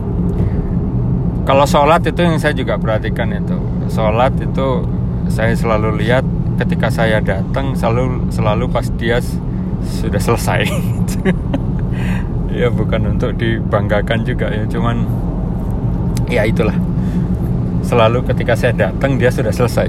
Kalau 1.45 1.65
sholat 1.69 2.05
itu 2.09 2.21
yang 2.25 2.41
saya 2.41 2.57
juga 2.57 2.81
perhatikan 2.81 3.29
itu. 3.37 3.57
Sholat 3.93 4.33
itu 4.41 4.85
saya 5.29 5.53
selalu 5.53 6.01
lihat 6.01 6.25
ketika 6.59 6.91
saya 6.91 7.23
datang 7.23 7.73
selalu 7.79 8.27
selalu 8.35 8.65
pas 8.69 8.87
dia 8.99 9.23
sudah 9.87 10.21
selesai. 10.21 10.63
Ya 12.49 12.75
bukan 12.75 13.15
untuk 13.15 13.39
dibanggakan 13.39 14.27
juga 14.27 14.51
ya 14.51 14.67
cuman 14.67 15.07
ya 16.27 16.43
itulah. 16.43 16.75
Selalu 17.87 18.27
ketika 18.27 18.59
saya 18.59 18.75
datang 18.75 19.15
dia 19.15 19.31
sudah 19.31 19.55
selesai. 19.55 19.87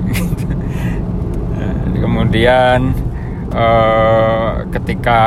Kemudian 2.03 2.93
uh, 3.49 4.69
ketika 4.69 5.21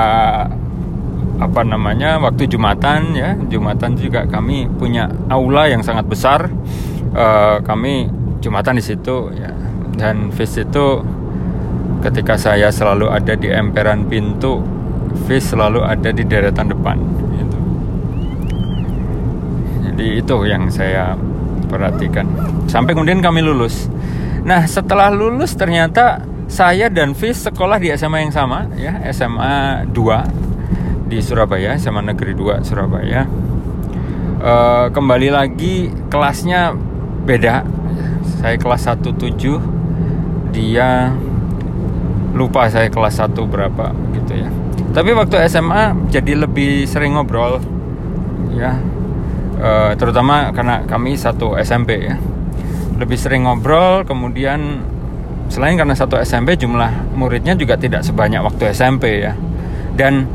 apa 1.42 1.60
namanya 1.66 2.22
waktu 2.22 2.46
jumatan 2.46 3.18
ya 3.18 3.34
jumatan 3.50 3.98
juga 3.98 4.22
kami 4.30 4.70
punya 4.78 5.10
aula 5.26 5.66
yang 5.66 5.82
sangat 5.82 6.06
besar. 6.06 6.46
Uh, 7.10 7.58
kami 7.66 8.06
jumatan 8.38 8.78
di 8.78 8.84
situ 8.86 9.34
ya 9.34 9.50
dan 9.98 10.30
vis 10.30 10.54
itu 10.56 11.02
ketika 12.02 12.34
saya 12.34 12.68
selalu 12.74 13.08
ada 13.08 13.38
di 13.38 13.48
emperan 13.48 14.10
pintu 14.10 14.60
vis 15.30 15.46
selalu 15.54 15.86
ada 15.86 16.10
di 16.10 16.26
deretan 16.26 16.68
depan 16.68 16.98
gitu. 17.38 17.58
jadi 19.86 20.06
itu 20.18 20.36
yang 20.44 20.66
saya 20.68 21.14
perhatikan. 21.72 22.28
Sampai 22.68 22.92
kemudian 22.92 23.24
kami 23.24 23.40
lulus. 23.40 23.88
Nah 24.44 24.68
setelah 24.68 25.08
lulus 25.08 25.56
ternyata 25.56 26.28
saya 26.52 26.92
dan 26.92 27.16
Fis 27.16 27.48
sekolah 27.48 27.80
di 27.80 27.88
SMA 27.96 28.28
yang 28.28 28.34
sama 28.34 28.68
ya 28.76 29.00
SMA 29.08 29.88
2 29.88 31.08
di 31.08 31.24
Surabaya 31.24 31.72
SMA 31.80 32.12
Negeri 32.12 32.36
2 32.36 32.60
Surabaya. 32.60 33.24
E, 34.36 34.54
kembali 34.92 35.28
lagi 35.32 35.88
kelasnya 36.12 36.76
beda. 37.24 37.64
Saya 38.44 38.60
kelas 38.60 38.84
17 38.84 40.52
dia 40.52 41.14
lupa 42.32 42.68
saya 42.72 42.88
kelas 42.88 43.20
1 43.20 43.36
berapa 43.44 43.92
gitu 44.16 44.32
ya. 44.36 44.48
Tapi 44.92 45.10
waktu 45.16 45.40
SMA 45.48 46.12
jadi 46.12 46.44
lebih 46.44 46.84
sering 46.84 47.16
ngobrol 47.16 47.60
ya. 48.52 48.76
Uh, 49.62 49.94
terutama 49.94 50.50
karena 50.50 50.84
kami 50.84 51.16
satu 51.16 51.56
SMP 51.60 52.04
ya. 52.04 52.16
Lebih 53.00 53.16
sering 53.16 53.48
ngobrol 53.48 54.04
kemudian 54.04 54.84
selain 55.48 55.76
karena 55.76 55.92
satu 55.96 56.16
SMP 56.20 56.56
jumlah 56.56 57.16
muridnya 57.16 57.56
juga 57.56 57.76
tidak 57.76 58.04
sebanyak 58.04 58.44
waktu 58.44 58.72
SMP 58.72 59.24
ya. 59.24 59.32
Dan 59.96 60.28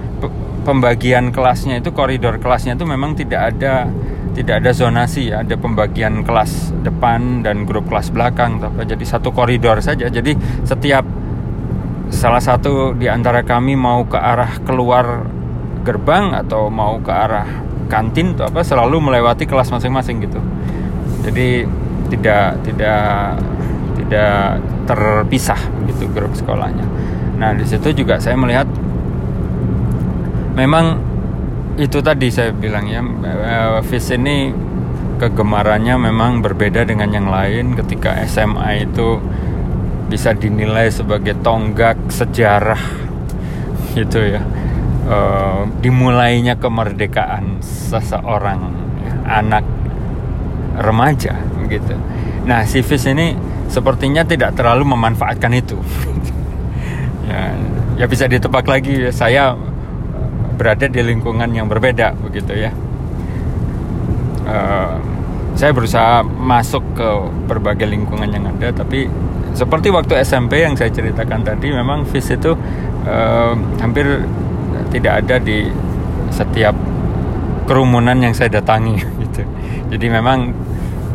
pembagian 0.66 1.30
kelasnya 1.34 1.82
itu 1.82 1.94
koridor 1.94 2.38
kelasnya 2.38 2.78
itu 2.78 2.86
memang 2.86 3.18
tidak 3.18 3.56
ada 3.56 3.90
tidak 4.34 4.62
ada 4.66 4.72
zonasi 4.74 5.34
ya. 5.34 5.46
Ada 5.46 5.58
pembagian 5.58 6.26
kelas 6.26 6.74
depan 6.82 7.46
dan 7.46 7.66
grup 7.66 7.90
kelas 7.90 8.10
belakang 8.10 8.58
tapi 8.58 8.90
jadi 8.90 9.06
satu 9.06 9.30
koridor 9.34 9.82
saja. 9.86 10.10
Jadi 10.10 10.34
setiap 10.66 11.06
salah 12.10 12.40
satu 12.40 12.96
di 12.96 13.12
antara 13.12 13.44
kami 13.44 13.76
mau 13.76 14.08
ke 14.08 14.16
arah 14.16 14.60
keluar 14.64 15.28
gerbang 15.84 16.36
atau 16.36 16.68
mau 16.68 17.00
ke 17.00 17.12
arah 17.12 17.48
kantin 17.88 18.36
atau 18.36 18.52
apa 18.52 18.64
selalu 18.64 19.00
melewati 19.00 19.48
kelas 19.48 19.72
masing-masing 19.72 20.24
gitu. 20.24 20.40
Jadi 21.24 21.68
tidak 22.08 22.64
tidak 22.64 23.40
tidak 24.00 24.64
terpisah 24.88 25.60
gitu 25.88 26.08
grup 26.12 26.32
sekolahnya. 26.36 26.84
Nah 27.40 27.56
di 27.56 27.64
situ 27.68 27.92
juga 27.92 28.20
saya 28.20 28.40
melihat 28.40 28.68
memang 30.56 31.00
itu 31.78 32.02
tadi 32.02 32.34
saya 32.34 32.50
bilang 32.56 32.90
ya 32.90 33.04
FIS 33.86 34.18
ini 34.18 34.50
kegemarannya 35.22 35.96
memang 36.00 36.42
berbeda 36.42 36.88
dengan 36.88 37.12
yang 37.12 37.28
lain. 37.28 37.76
Ketika 37.78 38.18
SMA 38.26 38.88
itu 38.88 39.22
bisa 40.08 40.32
dinilai 40.32 40.88
sebagai 40.88 41.36
tonggak 41.44 42.00
sejarah 42.08 42.80
gitu 43.96 44.24
ya 44.24 44.42
uh, 45.08 45.64
dimulainya 45.80 46.60
kemerdekaan 46.60 47.60
seseorang 47.64 48.72
anak 49.28 49.64
remaja 50.78 51.36
gitu. 51.68 51.96
Nah, 52.48 52.64
Sivis 52.64 53.04
ini 53.10 53.36
sepertinya 53.68 54.24
tidak 54.24 54.56
terlalu 54.56 54.88
memanfaatkan 54.96 55.52
itu. 55.58 55.76
ya, 57.30 57.52
ya 58.00 58.06
bisa 58.08 58.30
ditebak 58.30 58.64
lagi 58.70 59.10
saya 59.12 59.58
berada 60.56 60.88
di 60.88 61.02
lingkungan 61.04 61.50
yang 61.52 61.68
berbeda 61.68 62.16
begitu 62.22 62.54
ya. 62.56 62.72
Uh, 64.48 64.96
saya 65.58 65.74
berusaha 65.74 66.22
masuk 66.24 66.86
ke 66.94 67.10
berbagai 67.50 67.90
lingkungan 67.90 68.30
yang 68.30 68.46
ada, 68.46 68.70
tapi 68.72 69.10
seperti 69.58 69.90
waktu 69.90 70.22
SMP 70.22 70.62
yang 70.62 70.78
saya 70.78 70.94
ceritakan 70.94 71.42
tadi, 71.42 71.74
memang 71.74 72.06
FIS 72.06 72.38
itu 72.38 72.54
uh, 73.10 73.58
hampir 73.82 74.22
tidak 74.94 75.26
ada 75.26 75.42
di 75.42 75.66
setiap 76.30 76.78
kerumunan 77.66 78.22
yang 78.22 78.38
saya 78.38 78.62
datangi 78.62 79.02
gitu. 79.26 79.42
Jadi 79.90 80.06
memang 80.14 80.54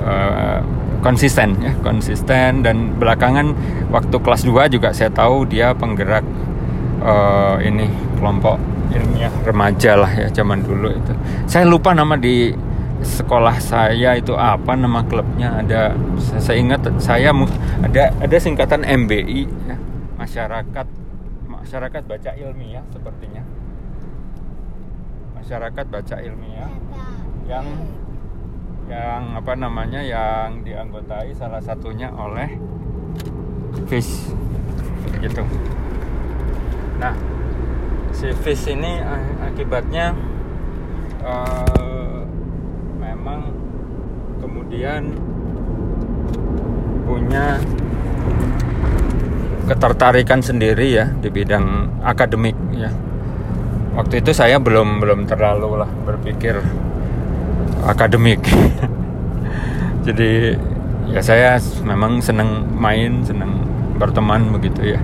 uh, 0.02 0.58
konsisten 0.98 1.54
ya, 1.62 1.72
konsisten 1.86 2.66
dan 2.66 2.98
belakangan 2.98 3.54
waktu 3.94 4.16
kelas 4.18 4.42
2 4.42 4.74
juga 4.74 4.90
saya 4.90 5.14
tahu 5.14 5.46
dia 5.46 5.70
penggerak 5.78 6.26
uh, 6.98 7.62
ini 7.62 7.86
kelompok 8.18 8.58
ilmiah 8.92 9.32
remaja 9.46 9.96
lah 9.96 10.10
ya 10.10 10.28
zaman 10.34 10.66
dulu 10.66 10.90
itu. 10.90 11.14
Saya 11.46 11.62
lupa 11.62 11.94
nama 11.94 12.18
di 12.18 12.50
sekolah 13.02 13.58
saya 13.58 14.14
itu 14.14 14.32
apa 14.38 14.78
nama 14.78 15.02
klubnya 15.04 15.58
ada 15.60 15.94
saya 16.18 16.58
ingat 16.58 16.86
saya 17.02 17.34
ada 17.82 18.14
ada 18.22 18.36
singkatan 18.38 18.86
MBI 18.86 19.42
ya, 19.66 19.76
masyarakat 20.18 20.86
masyarakat 21.72 22.02
baca 22.04 22.30
ilmiah 22.36 22.84
sepertinya. 22.92 23.42
Masyarakat 25.40 25.86
baca 25.88 26.16
ilmiah 26.20 26.68
yang 27.48 27.66
yang 28.92 29.22
apa 29.40 29.56
namanya 29.56 30.04
yang 30.04 30.60
dianggotai 30.60 31.32
salah 31.32 31.64
satunya 31.64 32.12
oleh 32.12 32.60
fish 33.88 34.28
gitu. 35.16 35.48
Nah 37.00 37.16
si 38.12 38.28
fish 38.44 38.68
ini 38.68 39.00
akibatnya 39.40 40.12
uh, 41.24 42.20
memang 43.00 43.48
kemudian 44.82 45.14
punya 47.06 47.54
ketertarikan 49.70 50.42
sendiri 50.42 50.90
ya 50.90 51.06
di 51.22 51.30
bidang 51.30 51.86
akademik 52.02 52.58
ya. 52.74 52.90
Waktu 53.94 54.26
itu 54.26 54.34
saya 54.34 54.58
belum 54.58 54.98
belum 54.98 55.30
terlalu 55.30 55.86
lah 55.86 55.90
berpikir 56.02 56.58
akademik. 57.86 58.42
Jadi 60.10 60.58
ya 61.14 61.22
saya 61.22 61.62
memang 61.86 62.18
senang 62.18 62.66
main 62.74 63.22
senang 63.22 63.62
berteman 64.02 64.50
begitu 64.50 64.98
ya. 64.98 65.00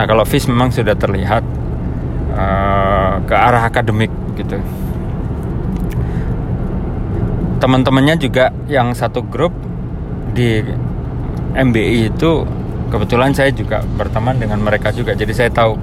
Nah 0.00 0.08
kalau 0.08 0.24
fish 0.24 0.48
memang 0.48 0.72
sudah 0.72 0.96
terlihat 0.96 1.44
uh, 2.32 3.20
ke 3.28 3.36
arah 3.36 3.68
akademik 3.68 4.08
gitu 4.32 4.56
teman-temannya 7.58 8.16
juga 8.18 8.54
yang 8.70 8.94
satu 8.94 9.26
grup 9.26 9.50
di 10.32 10.62
MBI 11.58 12.14
itu 12.14 12.46
kebetulan 12.88 13.34
saya 13.34 13.50
juga 13.50 13.82
berteman 13.98 14.38
dengan 14.38 14.62
mereka 14.62 14.94
juga. 14.94 15.12
Jadi 15.18 15.32
saya 15.34 15.50
tahu 15.50 15.74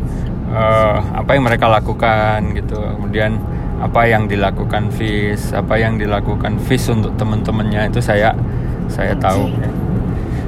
uh, 0.52 1.00
apa 1.14 1.36
yang 1.36 1.44
mereka 1.46 1.68
lakukan 1.68 2.56
gitu. 2.56 2.80
Kemudian 2.80 3.38
apa 3.76 4.08
yang 4.08 4.26
dilakukan 4.32 4.88
Fis 4.96 5.52
apa 5.52 5.76
yang 5.76 6.00
dilakukan 6.00 6.58
Fis 6.64 6.88
untuk 6.88 7.14
teman-temannya 7.20 7.92
itu 7.92 8.00
saya 8.00 8.32
saya 8.88 9.14
tahu. 9.20 9.52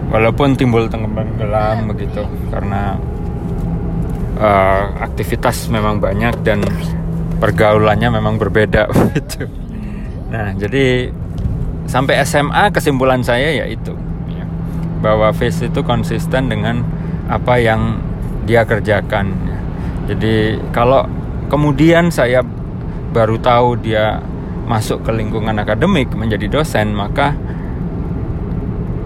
Walaupun 0.08 0.56
timbul 0.56 0.88
tenggelam 0.88 1.92
begitu 1.92 2.24
karena 2.48 2.96
uh, 4.40 4.96
aktivitas 5.04 5.68
memang 5.68 6.00
banyak 6.00 6.40
dan 6.48 6.64
pergaulannya 7.44 8.16
memang 8.16 8.40
berbeda. 8.40 8.88
gitu 9.12 9.52
nah 10.28 10.52
jadi 10.56 11.12
sampai 11.88 12.20
SMA 12.28 12.72
kesimpulan 12.76 13.24
saya 13.24 13.64
yaitu 13.64 13.96
ya, 14.32 14.44
bahwa 15.00 15.32
Fis 15.32 15.64
itu 15.64 15.80
konsisten 15.84 16.52
dengan 16.52 16.84
apa 17.32 17.60
yang 17.60 18.00
dia 18.44 18.68
kerjakan 18.68 19.32
ya 19.48 19.58
jadi 20.08 20.60
kalau 20.72 21.04
kemudian 21.52 22.08
saya 22.12 22.44
baru 23.12 23.40
tahu 23.40 23.80
dia 23.80 24.20
masuk 24.68 25.04
ke 25.08 25.12
lingkungan 25.16 25.56
akademik 25.60 26.12
menjadi 26.16 26.52
dosen, 26.52 26.92
maka 26.92 27.36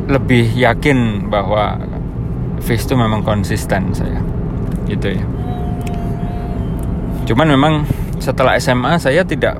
lebih 0.09 0.49
yakin 0.57 1.29
bahwa 1.29 1.77
Fis 2.61 2.85
itu 2.85 2.93
memang 2.93 3.25
konsisten 3.25 3.93
saya. 3.93 4.21
Gitu 4.85 5.17
ya. 5.17 5.25
Cuman 7.25 7.47
memang 7.49 7.73
setelah 8.21 8.57
SMA 8.61 8.97
saya 9.01 9.25
tidak 9.25 9.57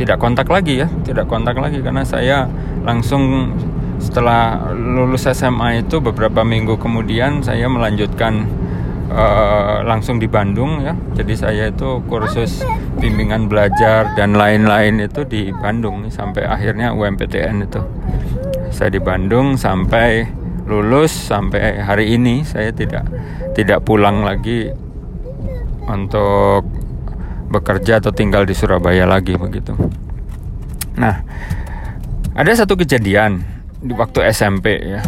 tidak 0.00 0.16
kontak 0.16 0.48
lagi 0.48 0.80
ya, 0.80 0.88
tidak 1.04 1.28
kontak 1.28 1.60
lagi 1.60 1.84
karena 1.84 2.08
saya 2.08 2.48
langsung 2.88 3.52
setelah 4.00 4.72
lulus 4.72 5.28
SMA 5.28 5.84
itu 5.84 6.00
beberapa 6.00 6.40
minggu 6.40 6.80
kemudian 6.80 7.44
saya 7.44 7.68
melanjutkan 7.68 8.48
uh, 9.12 9.84
langsung 9.84 10.16
di 10.16 10.24
Bandung 10.24 10.80
ya. 10.80 10.96
Jadi 11.12 11.36
saya 11.36 11.68
itu 11.68 12.00
kursus 12.08 12.64
bimbingan 12.96 13.52
belajar 13.52 14.16
dan 14.16 14.32
lain-lain 14.32 15.04
itu 15.04 15.28
di 15.28 15.52
Bandung 15.52 16.08
sampai 16.08 16.48
akhirnya 16.48 16.96
UMPTN 16.96 17.68
itu. 17.68 17.84
Saya 18.72 18.88
di 18.88 19.04
Bandung 19.04 19.60
sampai 19.60 20.24
lulus 20.64 21.12
sampai 21.12 21.82
hari 21.84 22.16
ini 22.16 22.46
saya 22.46 22.72
tidak 22.72 23.04
tidak 23.52 23.84
pulang 23.84 24.24
lagi 24.24 24.70
untuk 25.84 26.62
bekerja 27.50 27.98
atau 27.98 28.14
tinggal 28.14 28.46
di 28.46 28.54
Surabaya 28.54 29.04
lagi 29.04 29.34
begitu. 29.34 29.74
Nah, 30.94 31.26
ada 32.38 32.50
satu 32.54 32.78
kejadian 32.78 33.42
di 33.82 33.92
waktu 33.92 34.22
SMP 34.30 34.78
ya. 34.78 35.02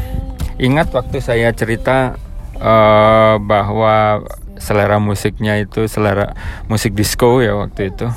Ingat 0.59 0.91
waktu 0.91 1.23
saya 1.23 1.55
cerita 1.55 2.19
uh, 2.59 3.39
bahwa 3.39 4.27
selera 4.59 4.99
musiknya 4.99 5.59
itu 5.63 5.87
selera 5.87 6.35
musik 6.67 6.99
disco 6.99 7.39
ya 7.39 7.55
waktu 7.55 7.95
itu. 7.95 8.11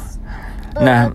Nah, 0.81 1.13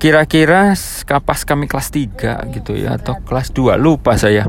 kira-kira 0.00 0.74
kapas 1.06 1.46
kami 1.46 1.70
kelas 1.70 1.88
3 1.92 2.52
gitu 2.52 2.74
ya 2.74 2.98
atau 2.98 3.20
kelas 3.22 3.52
2 3.52 3.76
lupa 3.76 4.16
saya. 4.16 4.48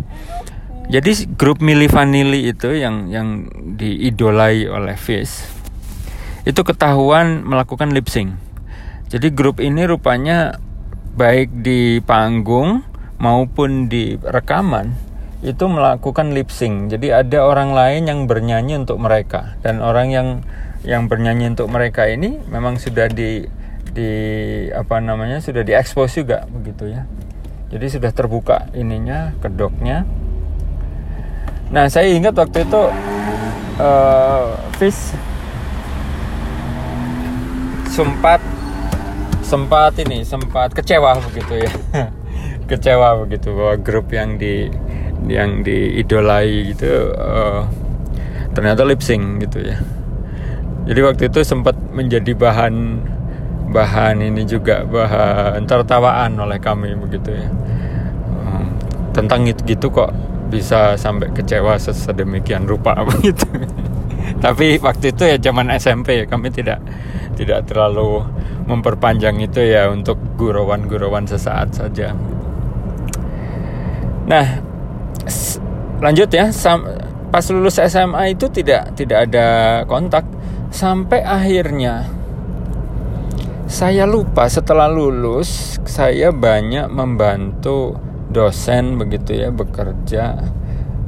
Jadi 0.86 1.26
grup 1.34 1.66
Mili 1.66 1.90
Vanilli 1.90 2.46
itu 2.46 2.70
yang 2.70 3.10
yang 3.10 3.50
diidolai 3.74 4.70
oleh 4.70 4.94
Fish 4.94 5.55
itu 6.46 6.62
ketahuan 6.62 7.42
melakukan 7.42 7.90
lip 7.92 8.06
sync. 8.06 8.38
Jadi 9.10 9.34
grup 9.34 9.58
ini 9.58 9.90
rupanya 9.90 10.62
baik 11.18 11.66
di 11.66 12.00
panggung 12.06 12.86
maupun 13.18 13.90
di 13.90 14.18
rekaman 14.22 14.94
itu 15.42 15.66
melakukan 15.66 16.38
lip 16.38 16.54
sync. 16.54 16.94
Jadi 16.94 17.10
ada 17.10 17.46
orang 17.46 17.74
lain 17.74 18.06
yang 18.06 18.20
bernyanyi 18.30 18.86
untuk 18.86 19.02
mereka 19.02 19.58
dan 19.66 19.82
orang 19.82 20.14
yang 20.14 20.28
yang 20.86 21.10
bernyanyi 21.10 21.58
untuk 21.58 21.66
mereka 21.74 22.06
ini 22.06 22.38
memang 22.46 22.78
sudah 22.78 23.10
di 23.10 23.50
di 23.90 24.12
apa 24.70 25.02
namanya 25.02 25.42
sudah 25.42 25.66
diekspos 25.66 26.14
juga 26.14 26.46
begitu 26.46 26.94
ya. 26.94 27.10
Jadi 27.74 27.98
sudah 27.98 28.14
terbuka 28.14 28.70
ininya 28.78 29.34
kedoknya. 29.42 30.06
Nah 31.74 31.90
saya 31.90 32.14
ingat 32.14 32.38
waktu 32.38 32.70
itu 32.70 32.82
uh, 33.82 34.54
Fish 34.78 35.18
sempat 37.96 38.44
sempat 39.40 39.96
ini 40.04 40.28
sempat 40.28 40.76
kecewa 40.76 41.16
begitu 41.32 41.64
ya. 41.64 41.72
Kecewa 42.70 43.24
begitu 43.24 43.56
bahwa 43.56 43.80
grup 43.80 44.12
yang 44.12 44.36
di 44.36 44.68
yang 45.32 45.64
diidolai 45.64 46.76
gitu 46.76 47.16
uh, 47.16 47.64
ternyata 48.52 48.84
lip 48.84 49.00
sync 49.00 49.48
gitu 49.48 49.64
ya. 49.64 49.80
Jadi 50.86 51.00
waktu 51.08 51.24
itu 51.32 51.40
sempat 51.48 51.80
menjadi 51.96 52.36
bahan 52.36 53.00
bahan 53.72 54.20
ini 54.20 54.44
juga 54.44 54.84
bahan 54.84 55.64
tertawaan 55.64 56.36
oleh 56.36 56.60
kami 56.60 57.00
begitu 57.00 57.32
ya. 57.32 57.48
Uh, 58.44 58.68
tentang 59.16 59.48
itu 59.48 59.64
gitu 59.64 59.88
kok 59.88 60.12
bisa 60.52 61.00
sampai 61.00 61.32
kecewa 61.32 61.80
sedemikian 61.80 62.68
rupa 62.68 62.92
begitu 63.16 63.48
tapi 64.46 64.78
waktu 64.78 65.10
itu 65.10 65.26
ya 65.26 65.42
zaman 65.42 65.74
SMP 65.74 66.22
kami 66.30 66.54
tidak 66.54 66.78
tidak 67.34 67.66
terlalu 67.66 68.22
memperpanjang 68.70 69.42
itu 69.42 69.58
ya 69.58 69.90
untuk 69.90 70.22
gurauan-gurauan 70.38 71.26
sesaat 71.26 71.74
saja. 71.74 72.14
Nah, 74.30 74.62
lanjut 75.98 76.30
ya, 76.30 76.54
pas 77.34 77.46
lulus 77.50 77.82
SMA 77.82 78.38
itu 78.38 78.46
tidak 78.54 78.94
tidak 78.94 79.34
ada 79.34 79.82
kontak 79.90 80.30
sampai 80.70 81.26
akhirnya 81.26 82.06
saya 83.66 84.06
lupa 84.06 84.46
setelah 84.46 84.86
lulus 84.86 85.82
saya 85.90 86.30
banyak 86.30 86.86
membantu 86.94 87.98
dosen 88.30 89.02
begitu 89.02 89.42
ya 89.42 89.50
bekerja. 89.50 90.38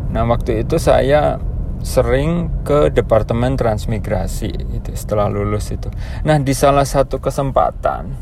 Nah, 0.09 0.25
waktu 0.25 0.65
itu 0.65 0.81
saya 0.81 1.37
sering 1.85 2.49
ke 2.65 2.89
departemen 2.89 3.53
transmigrasi 3.53 4.49
itu 4.49 4.89
setelah 4.97 5.29
lulus 5.29 5.69
itu. 5.69 5.89
Nah 6.25 6.41
di 6.41 6.53
salah 6.57 6.85
satu 6.85 7.21
kesempatan 7.21 8.13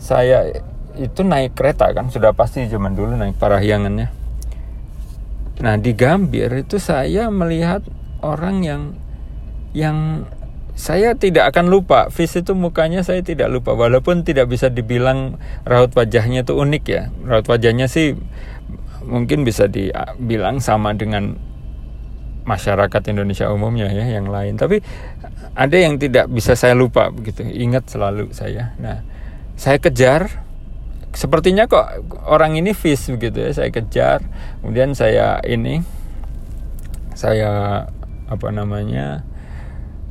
saya 0.00 0.48
itu 0.96 1.24
naik 1.24 1.56
kereta 1.56 1.92
kan 1.96 2.12
sudah 2.12 2.36
pasti 2.36 2.68
zaman 2.68 2.92
dulu 2.92 3.16
naik 3.16 3.36
parahyangannya. 3.36 4.08
Nah 5.62 5.74
di 5.78 5.92
Gambir 5.92 6.52
itu 6.56 6.80
saya 6.80 7.28
melihat 7.28 7.84
orang 8.24 8.64
yang 8.64 8.82
yang 9.72 10.28
saya 10.72 11.12
tidak 11.12 11.52
akan 11.52 11.68
lupa 11.68 12.08
Fis 12.08 12.32
itu 12.32 12.56
mukanya 12.56 13.04
saya 13.04 13.20
tidak 13.20 13.52
lupa 13.52 13.76
walaupun 13.76 14.24
tidak 14.24 14.48
bisa 14.48 14.72
dibilang 14.72 15.36
raut 15.68 15.92
wajahnya 15.92 16.48
itu 16.48 16.56
unik 16.56 16.84
ya 16.88 17.12
raut 17.28 17.44
wajahnya 17.44 17.92
sih 17.92 18.16
mungkin 19.04 19.44
bisa 19.44 19.68
dibilang 19.68 20.64
sama 20.64 20.96
dengan 20.96 21.36
masyarakat 22.42 23.02
Indonesia 23.10 23.50
umumnya 23.50 23.88
ya 23.90 24.18
yang 24.18 24.28
lain. 24.28 24.58
Tapi 24.58 24.82
ada 25.52 25.76
yang 25.76 25.98
tidak 25.98 26.28
bisa 26.30 26.58
saya 26.58 26.74
lupa 26.74 27.10
begitu. 27.12 27.46
Ingat 27.46 27.90
selalu 27.90 28.30
saya. 28.34 28.74
Nah 28.78 29.02
saya 29.54 29.78
kejar. 29.78 30.44
Sepertinya 31.12 31.68
kok 31.68 32.08
orang 32.24 32.56
ini 32.56 32.72
fish 32.72 33.12
begitu 33.12 33.44
ya. 33.44 33.50
Saya 33.52 33.68
kejar. 33.68 34.24
Kemudian 34.64 34.96
saya 34.96 35.38
ini 35.44 35.84
saya 37.12 37.84
apa 38.32 38.48
namanya 38.48 39.20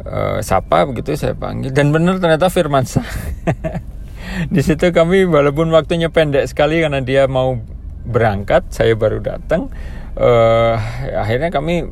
uh, 0.06 0.40
sapa 0.46 0.86
begitu 0.86 1.18
saya 1.18 1.34
panggil. 1.34 1.74
Dan 1.74 1.90
benar 1.90 2.22
ternyata 2.22 2.54
Firman 2.54 2.86
di 4.54 4.62
situ 4.62 4.94
kami 4.94 5.26
walaupun 5.26 5.74
waktunya 5.74 6.14
pendek 6.14 6.48
sekali 6.48 6.80
karena 6.80 7.02
dia 7.02 7.26
mau 7.26 7.58
berangkat 8.06 8.70
saya 8.70 8.94
baru 8.94 9.22
datang. 9.22 9.74
Uh, 10.12 10.76
akhirnya 11.16 11.50
kami 11.50 11.88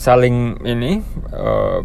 saling 0.00 0.56
ini 0.64 1.04
uh, 1.28 1.84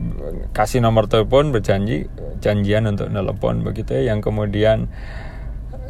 kasih 0.56 0.80
nomor 0.80 1.12
telepon 1.12 1.52
berjanji 1.52 2.08
janjian 2.40 2.88
untuk 2.88 3.12
nelpon 3.12 3.68
begitu 3.68 3.92
ya. 4.00 4.16
Yang 4.16 4.32
kemudian 4.32 4.88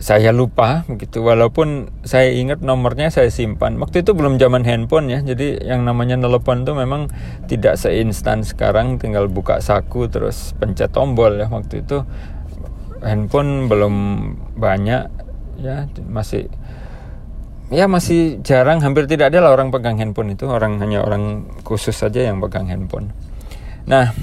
saya 0.02 0.34
lupa 0.34 0.90
begitu. 0.90 1.22
Walaupun 1.22 1.94
saya 2.02 2.34
ingat 2.34 2.66
nomornya 2.66 3.14
saya 3.14 3.30
simpan. 3.30 3.78
Waktu 3.78 4.02
itu 4.02 4.18
belum 4.18 4.42
zaman 4.42 4.66
handphone 4.66 5.14
ya 5.14 5.22
jadi 5.22 5.62
yang 5.70 5.86
namanya 5.86 6.18
nelpon 6.18 6.66
tuh 6.66 6.74
memang 6.74 7.14
tidak 7.46 7.78
seinstan 7.78 8.42
sekarang. 8.42 8.98
Tinggal 8.98 9.30
buka 9.30 9.62
saku 9.62 10.10
terus 10.10 10.58
pencet 10.58 10.90
tombol 10.98 11.38
ya. 11.38 11.46
Waktu 11.46 11.86
itu 11.86 12.02
handphone 13.06 13.70
belum 13.70 13.96
banyak 14.58 15.14
ya 15.62 15.86
masih 16.10 16.50
ya 17.74 17.90
masih 17.90 18.42
jarang 18.46 18.82
hampir 18.82 19.10
tidak 19.10 19.34
ada 19.34 19.42
lah 19.46 19.52
orang 19.54 19.74
pegang 19.74 19.98
handphone 19.98 20.34
itu. 20.34 20.46
Orang 20.46 20.78
hanya 20.82 21.02
orang 21.02 21.50
khusus 21.66 21.96
saja 21.98 22.26
yang 22.26 22.38
pegang 22.42 22.70
handphone. 22.70 23.14
Nah 23.90 24.14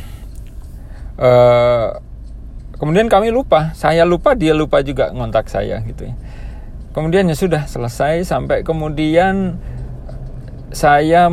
uh, 1.18 1.98
kemudian 2.78 3.10
kami 3.10 3.34
lupa. 3.34 3.74
Saya 3.74 4.06
lupa 4.06 4.38
dia 4.38 4.54
lupa 4.54 4.82
juga 4.82 5.10
ngontak 5.10 5.50
saya 5.50 5.82
gitu 5.82 6.10
ya. 6.10 6.14
Kemudian 6.92 7.26
ya 7.26 7.36
sudah 7.38 7.66
selesai. 7.66 8.26
Sampai 8.28 8.62
kemudian 8.62 9.58
saya 10.72 11.28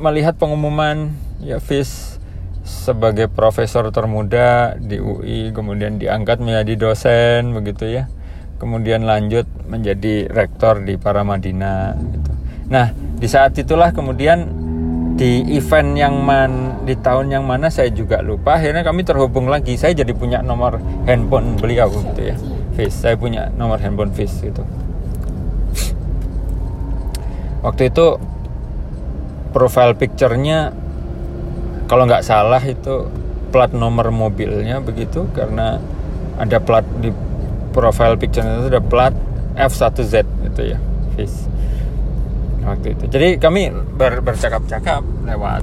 melihat 0.00 0.36
pengumuman 0.36 1.16
ya 1.40 1.58
Fis 1.58 2.20
sebagai 2.62 3.26
profesor 3.26 3.90
termuda 3.90 4.78
di 4.78 5.02
UI 5.02 5.50
kemudian 5.50 5.98
diangkat 5.98 6.38
menjadi 6.38 6.78
dosen 6.78 7.50
begitu 7.58 7.90
ya 7.90 8.06
kemudian 8.62 9.02
lanjut 9.02 9.42
menjadi 9.66 10.30
rektor 10.30 10.78
di 10.86 10.94
Paramadina 10.94 11.98
gitu. 11.98 12.30
Nah, 12.70 12.94
di 12.94 13.26
saat 13.26 13.58
itulah 13.58 13.90
kemudian 13.90 14.46
di 15.18 15.42
event 15.58 15.98
yang 15.98 16.22
man 16.22 16.86
di 16.86 16.94
tahun 16.94 17.34
yang 17.34 17.42
mana 17.42 17.74
saya 17.74 17.90
juga 17.90 18.22
lupa 18.22 18.62
akhirnya 18.62 18.86
kami 18.86 19.02
terhubung 19.02 19.50
lagi. 19.50 19.74
Saya 19.74 19.98
jadi 19.98 20.14
punya 20.14 20.46
nomor 20.46 20.78
handphone 21.10 21.58
beliau 21.58 21.90
gitu 21.90 22.22
ya. 22.22 22.38
Face 22.78 23.02
saya 23.02 23.18
punya 23.18 23.50
nomor 23.58 23.82
handphone 23.82 24.14
Face 24.14 24.38
gitu. 24.38 24.62
Waktu 27.66 27.90
itu 27.90 28.06
profile 29.50 29.98
picture-nya 29.98 30.70
kalau 31.90 32.06
nggak 32.06 32.22
salah 32.22 32.62
itu 32.62 33.10
plat 33.50 33.74
nomor 33.74 34.08
mobilnya 34.14 34.78
begitu 34.80 35.28
karena 35.34 35.82
ada 36.40 36.56
plat 36.58 36.86
di 37.04 37.12
profile 37.72 38.20
picture 38.20 38.44
itu 38.44 38.68
ada 38.68 38.82
plat 38.84 39.16
F1Z 39.56 40.24
itu 40.52 40.62
ya 40.76 40.78
fish 41.16 41.48
waktu 42.62 42.94
itu. 42.94 43.04
Jadi 43.10 43.28
kami 43.42 43.74
ber, 43.98 44.22
bercakap-cakap 44.22 45.02
lewat 45.26 45.62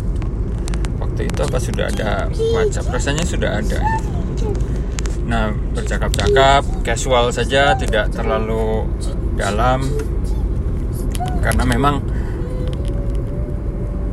waktu 1.00 1.32
itu 1.32 1.40
apa 1.42 1.58
sudah 1.58 1.86
ada 1.88 2.28
WhatsApp. 2.30 2.92
Rasanya 2.92 3.24
sudah 3.24 3.50
ada. 3.64 3.80
Nah 5.26 5.56
bercakap-cakap 5.74 6.64
casual 6.84 7.32
saja 7.32 7.74
tidak 7.80 8.12
terlalu 8.12 8.88
dalam. 9.40 9.88
Karena 11.40 11.64
memang 11.64 12.04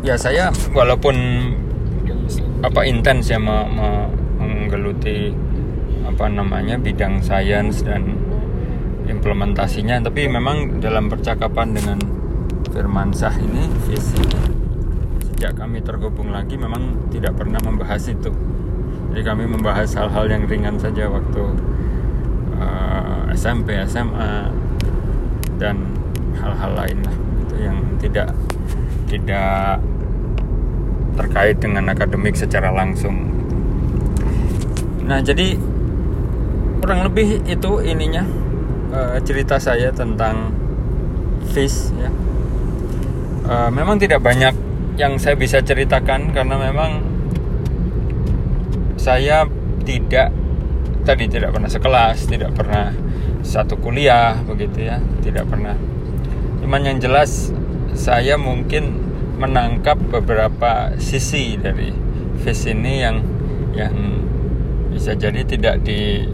ya 0.06 0.14
saya 0.14 0.54
walaupun 0.70 1.16
apa 2.62 2.86
intens 2.86 3.28
ya 3.28 3.38
me, 3.42 3.66
me, 3.66 3.88
menggeluti 4.38 5.34
apa 6.16 6.32
namanya 6.32 6.80
bidang 6.80 7.20
sains 7.20 7.84
dan 7.84 8.16
implementasinya. 9.04 10.00
Tapi 10.00 10.32
memang 10.32 10.80
dalam 10.80 11.12
percakapan 11.12 11.76
dengan 11.76 12.00
Firmansyah 12.72 13.36
ini 13.36 13.68
visi 13.84 14.24
sejak 15.20 15.60
kami 15.60 15.84
tergabung 15.84 16.32
lagi 16.32 16.56
memang 16.56 17.12
tidak 17.12 17.36
pernah 17.36 17.60
membahas 17.60 18.08
itu. 18.08 18.32
Jadi 19.12 19.22
kami 19.28 19.44
membahas 19.44 19.92
hal-hal 19.92 20.24
yang 20.32 20.48
ringan 20.48 20.80
saja 20.80 21.12
waktu 21.12 21.44
uh, 22.56 23.28
SMP 23.36 23.76
SMA 23.84 24.48
dan 25.60 25.84
hal-hal 26.40 26.72
lain 26.72 27.04
lah 27.04 27.16
itu 27.44 27.56
yang 27.60 27.76
tidak 28.00 28.28
tidak 29.04 29.84
terkait 31.16 31.60
dengan 31.60 31.92
akademik 31.92 32.32
secara 32.32 32.72
langsung. 32.72 33.28
Nah 35.04 35.20
jadi 35.20 35.75
kurang 36.86 37.02
lebih 37.02 37.42
itu 37.50 37.82
ininya 37.82 38.22
uh, 38.94 39.18
cerita 39.26 39.58
saya 39.58 39.90
tentang 39.90 40.54
fish 41.50 41.90
ya. 41.98 42.14
Uh, 43.42 43.70
memang 43.74 43.98
tidak 43.98 44.22
banyak 44.22 44.54
yang 44.94 45.18
saya 45.18 45.34
bisa 45.34 45.58
ceritakan 45.66 46.30
karena 46.30 46.54
memang 46.62 47.02
saya 48.94 49.50
tidak 49.82 50.30
tadi 51.02 51.26
tidak 51.26 51.58
pernah 51.58 51.66
sekelas 51.66 52.30
tidak 52.30 52.54
pernah 52.54 52.94
satu 53.42 53.74
kuliah 53.82 54.38
begitu 54.46 54.86
ya 54.86 55.02
tidak 55.26 55.50
pernah. 55.50 55.74
Cuman 56.62 56.86
yang 56.86 57.02
jelas 57.02 57.50
saya 57.98 58.38
mungkin 58.38 58.94
menangkap 59.42 59.98
beberapa 59.98 60.94
sisi 61.02 61.58
dari 61.58 61.90
fish 62.46 62.70
ini 62.70 63.02
yang 63.02 63.26
yang 63.74 64.22
bisa 64.94 65.18
jadi 65.18 65.42
tidak 65.42 65.82
di 65.82 66.30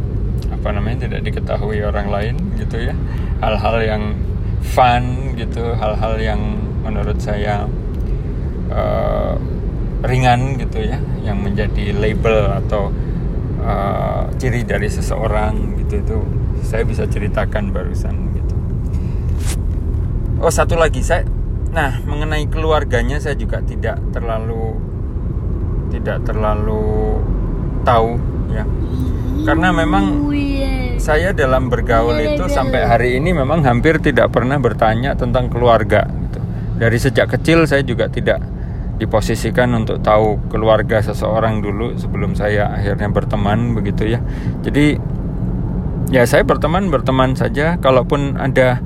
apa 0.63 0.79
namanya 0.79 1.11
tidak 1.11 1.27
diketahui 1.27 1.83
orang 1.83 2.07
lain 2.07 2.35
gitu 2.55 2.79
ya. 2.79 2.95
Hal-hal 3.43 3.83
yang 3.83 4.03
fun 4.63 5.35
gitu. 5.35 5.75
Hal-hal 5.75 6.23
yang 6.23 6.39
menurut 6.87 7.19
saya 7.19 7.67
uh, 8.71 9.35
ringan 10.07 10.55
gitu 10.63 10.87
ya. 10.87 11.03
Yang 11.27 11.39
menjadi 11.43 11.85
label 11.99 12.63
atau 12.63 12.95
uh, 13.67 14.31
ciri 14.39 14.63
dari 14.63 14.87
seseorang 14.87 15.83
gitu. 15.83 15.99
Itu 15.99 16.19
saya 16.63 16.87
bisa 16.87 17.11
ceritakan 17.11 17.75
barusan 17.75 18.15
gitu. 18.39 18.55
Oh 20.39 20.55
satu 20.55 20.79
lagi. 20.79 21.03
Saya 21.03 21.27
nah 21.75 21.99
mengenai 22.07 22.47
keluarganya 22.47 23.19
saya 23.19 23.35
juga 23.35 23.59
tidak 23.67 23.99
terlalu 24.15 24.79
tidak 25.91 26.23
terlalu 26.23 27.19
tahu 27.83 28.21
ya 28.53 28.65
karena 29.43 29.75
memang 29.75 30.31
saya 31.03 31.35
dalam 31.35 31.67
bergaul 31.67 32.15
itu 32.23 32.47
sampai 32.47 32.87
hari 32.87 33.09
ini 33.19 33.35
memang 33.35 33.67
hampir 33.67 33.99
tidak 33.99 34.31
pernah 34.31 34.57
bertanya 34.63 35.19
tentang 35.19 35.51
keluarga 35.51 36.07
gitu. 36.07 36.39
dari 36.79 36.99
sejak 36.99 37.27
kecil 37.27 37.67
saya 37.67 37.83
juga 37.83 38.07
tidak 38.07 38.39
diposisikan 39.03 39.75
untuk 39.75 39.99
tahu 39.99 40.39
keluarga 40.47 41.03
seseorang 41.03 41.59
dulu 41.59 41.99
sebelum 41.99 42.39
saya 42.39 42.71
akhirnya 42.71 43.11
berteman 43.11 43.75
begitu 43.75 44.15
ya. 44.15 44.23
Jadi 44.63 44.95
ya 46.15 46.23
saya 46.23 46.47
berteman 46.47 46.87
berteman 46.87 47.35
saja. 47.35 47.83
Kalaupun 47.83 48.39
ada 48.39 48.79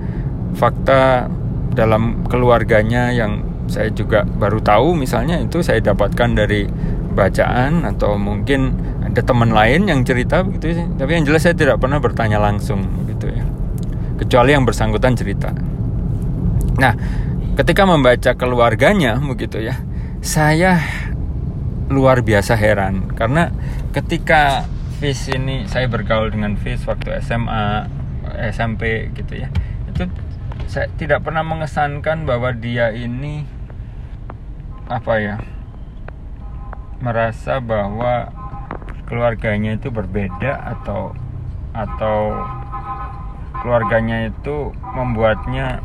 fakta 0.56 1.28
dalam 1.76 2.24
keluarganya 2.32 3.12
yang 3.12 3.44
saya 3.68 3.92
juga 3.92 4.24
baru 4.24 4.64
tahu 4.64 4.96
misalnya 4.96 5.36
itu 5.42 5.60
saya 5.60 5.84
dapatkan 5.84 6.32
dari 6.32 6.64
bacaan 7.12 7.84
atau 7.84 8.16
mungkin 8.16 8.72
ada 9.16 9.24
teman 9.24 9.48
lain 9.48 9.88
yang 9.88 10.04
cerita 10.04 10.44
begitu 10.44 10.76
sih. 10.76 10.86
Tapi 11.00 11.10
yang 11.16 11.24
jelas 11.24 11.48
saya 11.48 11.56
tidak 11.56 11.80
pernah 11.80 11.96
bertanya 11.96 12.36
langsung 12.36 12.84
gitu 13.08 13.32
ya. 13.32 13.48
Kecuali 14.20 14.52
yang 14.52 14.68
bersangkutan 14.68 15.16
cerita. 15.16 15.56
Nah, 16.76 16.92
ketika 17.56 17.88
membaca 17.88 18.36
keluarganya 18.36 19.16
begitu 19.16 19.64
ya, 19.64 19.80
saya 20.20 20.84
luar 21.88 22.20
biasa 22.20 22.60
heran 22.60 23.08
karena 23.16 23.48
ketika 23.96 24.68
Fis 25.00 25.32
ini 25.32 25.64
saya 25.64 25.88
bergaul 25.88 26.28
dengan 26.28 26.60
Fis 26.60 26.84
waktu 26.84 27.16
SMA, 27.24 27.88
SMP 28.52 29.08
gitu 29.16 29.32
ya. 29.32 29.48
Itu 29.88 30.12
saya 30.68 30.92
tidak 31.00 31.24
pernah 31.24 31.40
mengesankan 31.40 32.28
bahwa 32.28 32.52
dia 32.52 32.92
ini 32.92 33.48
apa 34.92 35.14
ya 35.24 35.36
merasa 37.00 37.64
bahwa 37.64 38.45
keluarganya 39.06 39.78
itu 39.78 39.88
berbeda 39.94 40.76
atau 40.76 41.14
atau 41.72 42.18
keluarganya 43.62 44.28
itu 44.28 44.70
membuatnya 44.94 45.80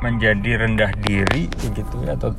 menjadi 0.00 0.66
rendah 0.66 0.92
diri 1.04 1.52
begitu 1.60 1.96
ya 2.08 2.16
atau 2.16 2.32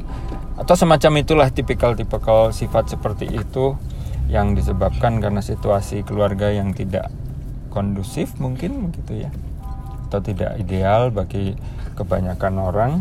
atau 0.58 0.76
semacam 0.76 1.22
itulah 1.22 1.50
tipikal-tipikal 1.54 2.50
sifat 2.50 2.98
seperti 2.98 3.30
itu 3.30 3.78
yang 4.32 4.58
disebabkan 4.58 5.20
karena 5.22 5.44
situasi 5.44 6.02
keluarga 6.08 6.50
yang 6.50 6.74
tidak 6.74 7.12
kondusif 7.70 8.34
mungkin 8.42 8.90
begitu 8.90 9.28
ya 9.28 9.30
atau 10.12 10.20
tidak 10.20 10.60
ideal 10.60 11.08
bagi 11.08 11.56
kebanyakan 11.96 12.54
orang. 12.60 12.92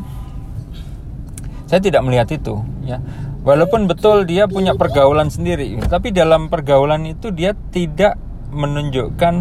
Saya 1.66 1.82
tidak 1.82 2.06
melihat 2.06 2.30
itu 2.30 2.62
ya 2.86 3.02
Walaupun 3.40 3.88
betul 3.88 4.28
dia 4.28 4.44
punya 4.44 4.76
pergaulan 4.76 5.32
sendiri, 5.32 5.80
tapi 5.88 6.12
dalam 6.12 6.52
pergaulan 6.52 7.08
itu 7.08 7.32
dia 7.32 7.56
tidak 7.72 8.20
menunjukkan 8.52 9.34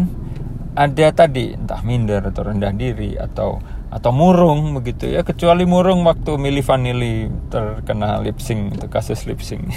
ada 0.72 1.06
tadi 1.12 1.52
entah 1.52 1.84
minder 1.84 2.24
atau 2.32 2.48
rendah 2.48 2.72
diri 2.72 3.18
atau 3.20 3.60
atau 3.90 4.10
murung 4.14 4.72
begitu 4.78 5.10
ya. 5.10 5.20
Kecuali 5.20 5.68
murung 5.68 6.06
waktu 6.06 6.38
Milli 6.40 6.64
Vanilli 6.64 7.28
terkena 7.52 8.22
lip 8.24 8.40
sync 8.40 8.80
itu 8.80 8.86
kasus 8.88 9.28
lip 9.28 9.44
sync. 9.44 9.68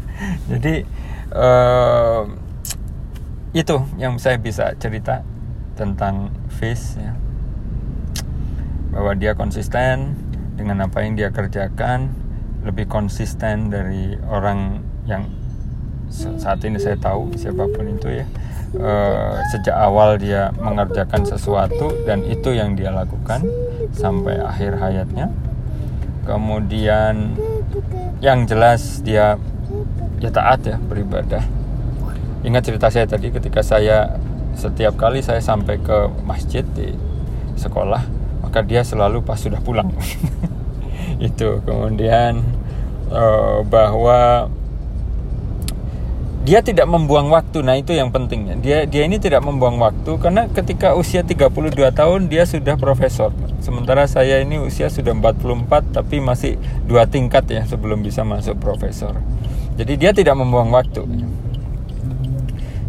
Jadi 0.52 0.84
uh, 1.32 2.28
itu 3.56 3.76
yang 3.96 4.20
saya 4.20 4.36
bisa 4.36 4.76
cerita 4.76 5.24
tentang 5.78 6.28
Fish 6.60 7.00
ya. 7.00 7.16
Bahwa 8.92 9.16
dia 9.16 9.32
konsisten 9.32 10.12
dengan 10.60 10.84
apa 10.84 11.00
yang 11.00 11.16
dia 11.16 11.32
kerjakan 11.32 12.21
lebih 12.62 12.86
konsisten 12.86 13.70
dari 13.70 14.14
orang 14.30 14.82
yang 15.06 15.26
saat 16.12 16.60
ini 16.62 16.76
saya 16.76 16.94
tahu 17.00 17.34
siapa 17.34 17.66
pun 17.70 17.86
itu 17.88 18.08
ya. 18.22 18.26
Uh, 18.72 19.36
sejak 19.52 19.76
awal 19.76 20.16
dia 20.16 20.48
mengerjakan 20.56 21.28
sesuatu 21.28 21.92
dan 22.08 22.24
itu 22.24 22.56
yang 22.56 22.72
dia 22.72 22.88
lakukan 22.88 23.44
sampai 23.92 24.40
akhir 24.40 24.80
hayatnya. 24.80 25.28
Kemudian 26.24 27.36
yang 28.22 28.48
jelas 28.48 29.02
dia 29.04 29.36
ya 30.22 30.30
taat 30.30 30.64
ya 30.64 30.76
beribadah. 30.78 31.44
Ingat 32.46 32.62
cerita 32.64 32.88
saya 32.88 33.04
tadi 33.04 33.28
ketika 33.28 33.60
saya 33.60 34.16
setiap 34.56 34.96
kali 34.96 35.20
saya 35.20 35.40
sampai 35.40 35.80
ke 35.80 36.08
masjid 36.24 36.64
di 36.76 36.92
sekolah 37.56 38.04
maka 38.44 38.60
dia 38.60 38.84
selalu 38.84 39.24
pas 39.24 39.40
sudah 39.40 39.60
pulang 39.64 39.88
itu 41.22 41.62
kemudian 41.62 42.42
uh, 43.14 43.62
bahwa 43.62 44.50
dia 46.42 46.58
tidak 46.58 46.90
membuang 46.90 47.30
waktu. 47.30 47.62
Nah, 47.62 47.78
itu 47.78 47.94
yang 47.94 48.10
pentingnya. 48.10 48.58
Dia 48.58 48.82
dia 48.82 49.06
ini 49.06 49.22
tidak 49.22 49.46
membuang 49.46 49.78
waktu 49.78 50.18
karena 50.18 50.50
ketika 50.50 50.98
usia 50.98 51.22
32 51.22 51.78
tahun 51.94 52.26
dia 52.26 52.42
sudah 52.42 52.74
profesor. 52.74 53.30
Sementara 53.62 54.10
saya 54.10 54.42
ini 54.42 54.58
usia 54.58 54.90
sudah 54.90 55.14
44 55.14 55.94
tapi 55.94 56.18
masih 56.18 56.58
dua 56.82 57.06
tingkat 57.06 57.46
ya 57.46 57.62
sebelum 57.62 58.02
bisa 58.02 58.26
masuk 58.26 58.58
profesor. 58.58 59.14
Jadi 59.78 59.94
dia 59.94 60.10
tidak 60.10 60.34
membuang 60.34 60.74
waktu. 60.74 61.06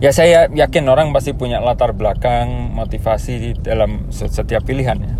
Ya 0.02 0.10
saya 0.10 0.50
yakin 0.50 0.90
orang 0.90 1.16
pasti 1.16 1.32
punya 1.32 1.64
latar 1.64 1.94
belakang, 1.96 2.74
motivasi 2.74 3.56
dalam 3.62 4.10
setiap 4.12 4.66
pilihan 4.66 4.98
ya 5.00 5.14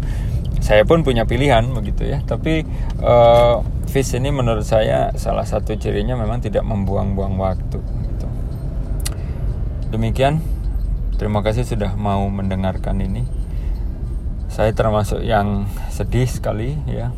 saya 0.64 0.88
pun 0.88 1.04
punya 1.04 1.28
pilihan 1.28 1.68
begitu 1.76 2.08
ya. 2.08 2.24
Tapi 2.24 2.64
uh, 3.04 3.60
fish 3.92 4.16
ini 4.16 4.32
menurut 4.32 4.64
saya 4.64 5.12
salah 5.20 5.44
satu 5.44 5.76
cirinya 5.76 6.16
memang 6.16 6.40
tidak 6.40 6.64
membuang-buang 6.64 7.36
waktu 7.36 7.84
gitu. 7.84 8.28
demikian. 9.92 10.40
Terima 11.20 11.44
kasih 11.44 11.68
sudah 11.68 12.00
mau 12.00 12.24
mendengarkan 12.32 13.04
ini. 13.04 13.28
Saya 14.48 14.72
termasuk 14.72 15.20
yang 15.20 15.68
sedih 15.92 16.32
sekali 16.32 16.80
ya. 16.88 17.12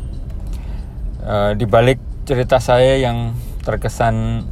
Uh, 1.22 1.54
di 1.54 1.70
balik 1.70 2.02
cerita 2.26 2.58
saya 2.58 2.98
yang 2.98 3.38
terkesan 3.62 4.42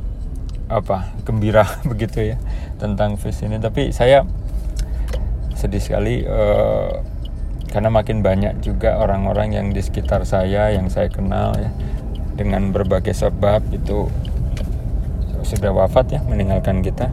apa 0.71 1.13
gembira 1.27 1.67
begitu 1.91 2.23
ya 2.23 2.39
tentang 2.79 3.19
fish 3.19 3.43
ini. 3.43 3.59
Tapi 3.59 3.91
saya 3.91 4.23
sedih 5.59 5.83
sekali 5.83 6.23
uh, 6.23 7.14
karena 7.75 7.91
makin 7.91 8.23
banyak 8.23 8.63
juga 8.63 9.03
orang-orang 9.03 9.59
yang 9.59 9.67
di 9.75 9.83
sekitar 9.83 10.23
saya 10.23 10.71
yang 10.71 10.87
saya 10.87 11.11
kenal 11.11 11.59
ya 11.59 11.75
dengan 12.39 12.71
berbagai 12.71 13.11
sebab 13.11 13.67
itu 13.75 14.07
sudah 15.43 15.75
wafat 15.75 16.15
ya 16.15 16.21
meninggalkan 16.23 16.87
kita. 16.87 17.11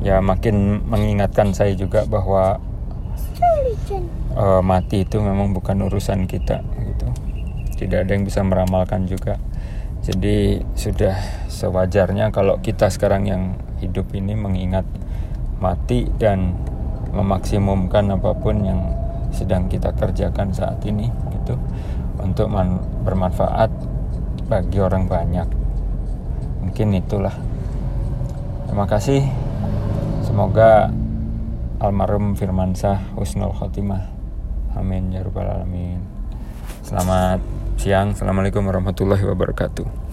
Ya 0.00 0.16
makin 0.24 0.80
mengingatkan 0.88 1.52
saya 1.52 1.76
juga 1.76 2.08
bahwa 2.08 2.56
uh, 4.32 4.64
mati 4.64 5.04
itu 5.04 5.20
memang 5.20 5.52
bukan 5.52 5.84
urusan 5.92 6.24
kita 6.24 6.64
gitu. 6.64 7.06
Tidak 7.84 8.08
ada 8.08 8.10
yang 8.16 8.24
bisa 8.24 8.40
meramalkan 8.40 9.04
juga. 9.04 9.36
Jadi 10.02 10.64
sudah 10.72 11.14
sewajarnya 11.52 12.32
kalau 12.32 12.64
kita 12.64 12.88
sekarang 12.88 13.28
yang 13.28 13.42
hidup 13.78 14.08
ini 14.16 14.32
mengingat 14.34 14.88
mati 15.60 16.08
dan 16.16 16.56
memaksimumkan 17.12 18.08
apa 18.16 18.32
pun 18.36 18.64
yang 18.64 18.80
sedang 19.32 19.68
kita 19.68 19.92
kerjakan 19.96 20.52
saat 20.52 20.80
ini 20.84 21.08
gitu. 21.40 21.56
Untuk 22.20 22.52
bermanfaat 23.04 23.70
bagi 24.48 24.78
orang 24.80 25.08
banyak. 25.08 25.48
Mungkin 26.62 26.96
itulah. 26.96 27.34
Terima 28.68 28.86
kasih. 28.88 29.24
Semoga 30.24 30.88
almarhum 31.82 32.38
Firmansyah 32.38 33.16
husnul 33.18 33.52
khotimah. 33.52 34.08
Amin 34.76 35.12
ya 35.12 35.20
rabbal 35.20 35.48
alamin. 35.48 36.00
Selamat 36.80 37.42
siang. 37.76 38.16
Assalamualaikum 38.16 38.64
warahmatullahi 38.64 39.24
wabarakatuh 39.26 40.11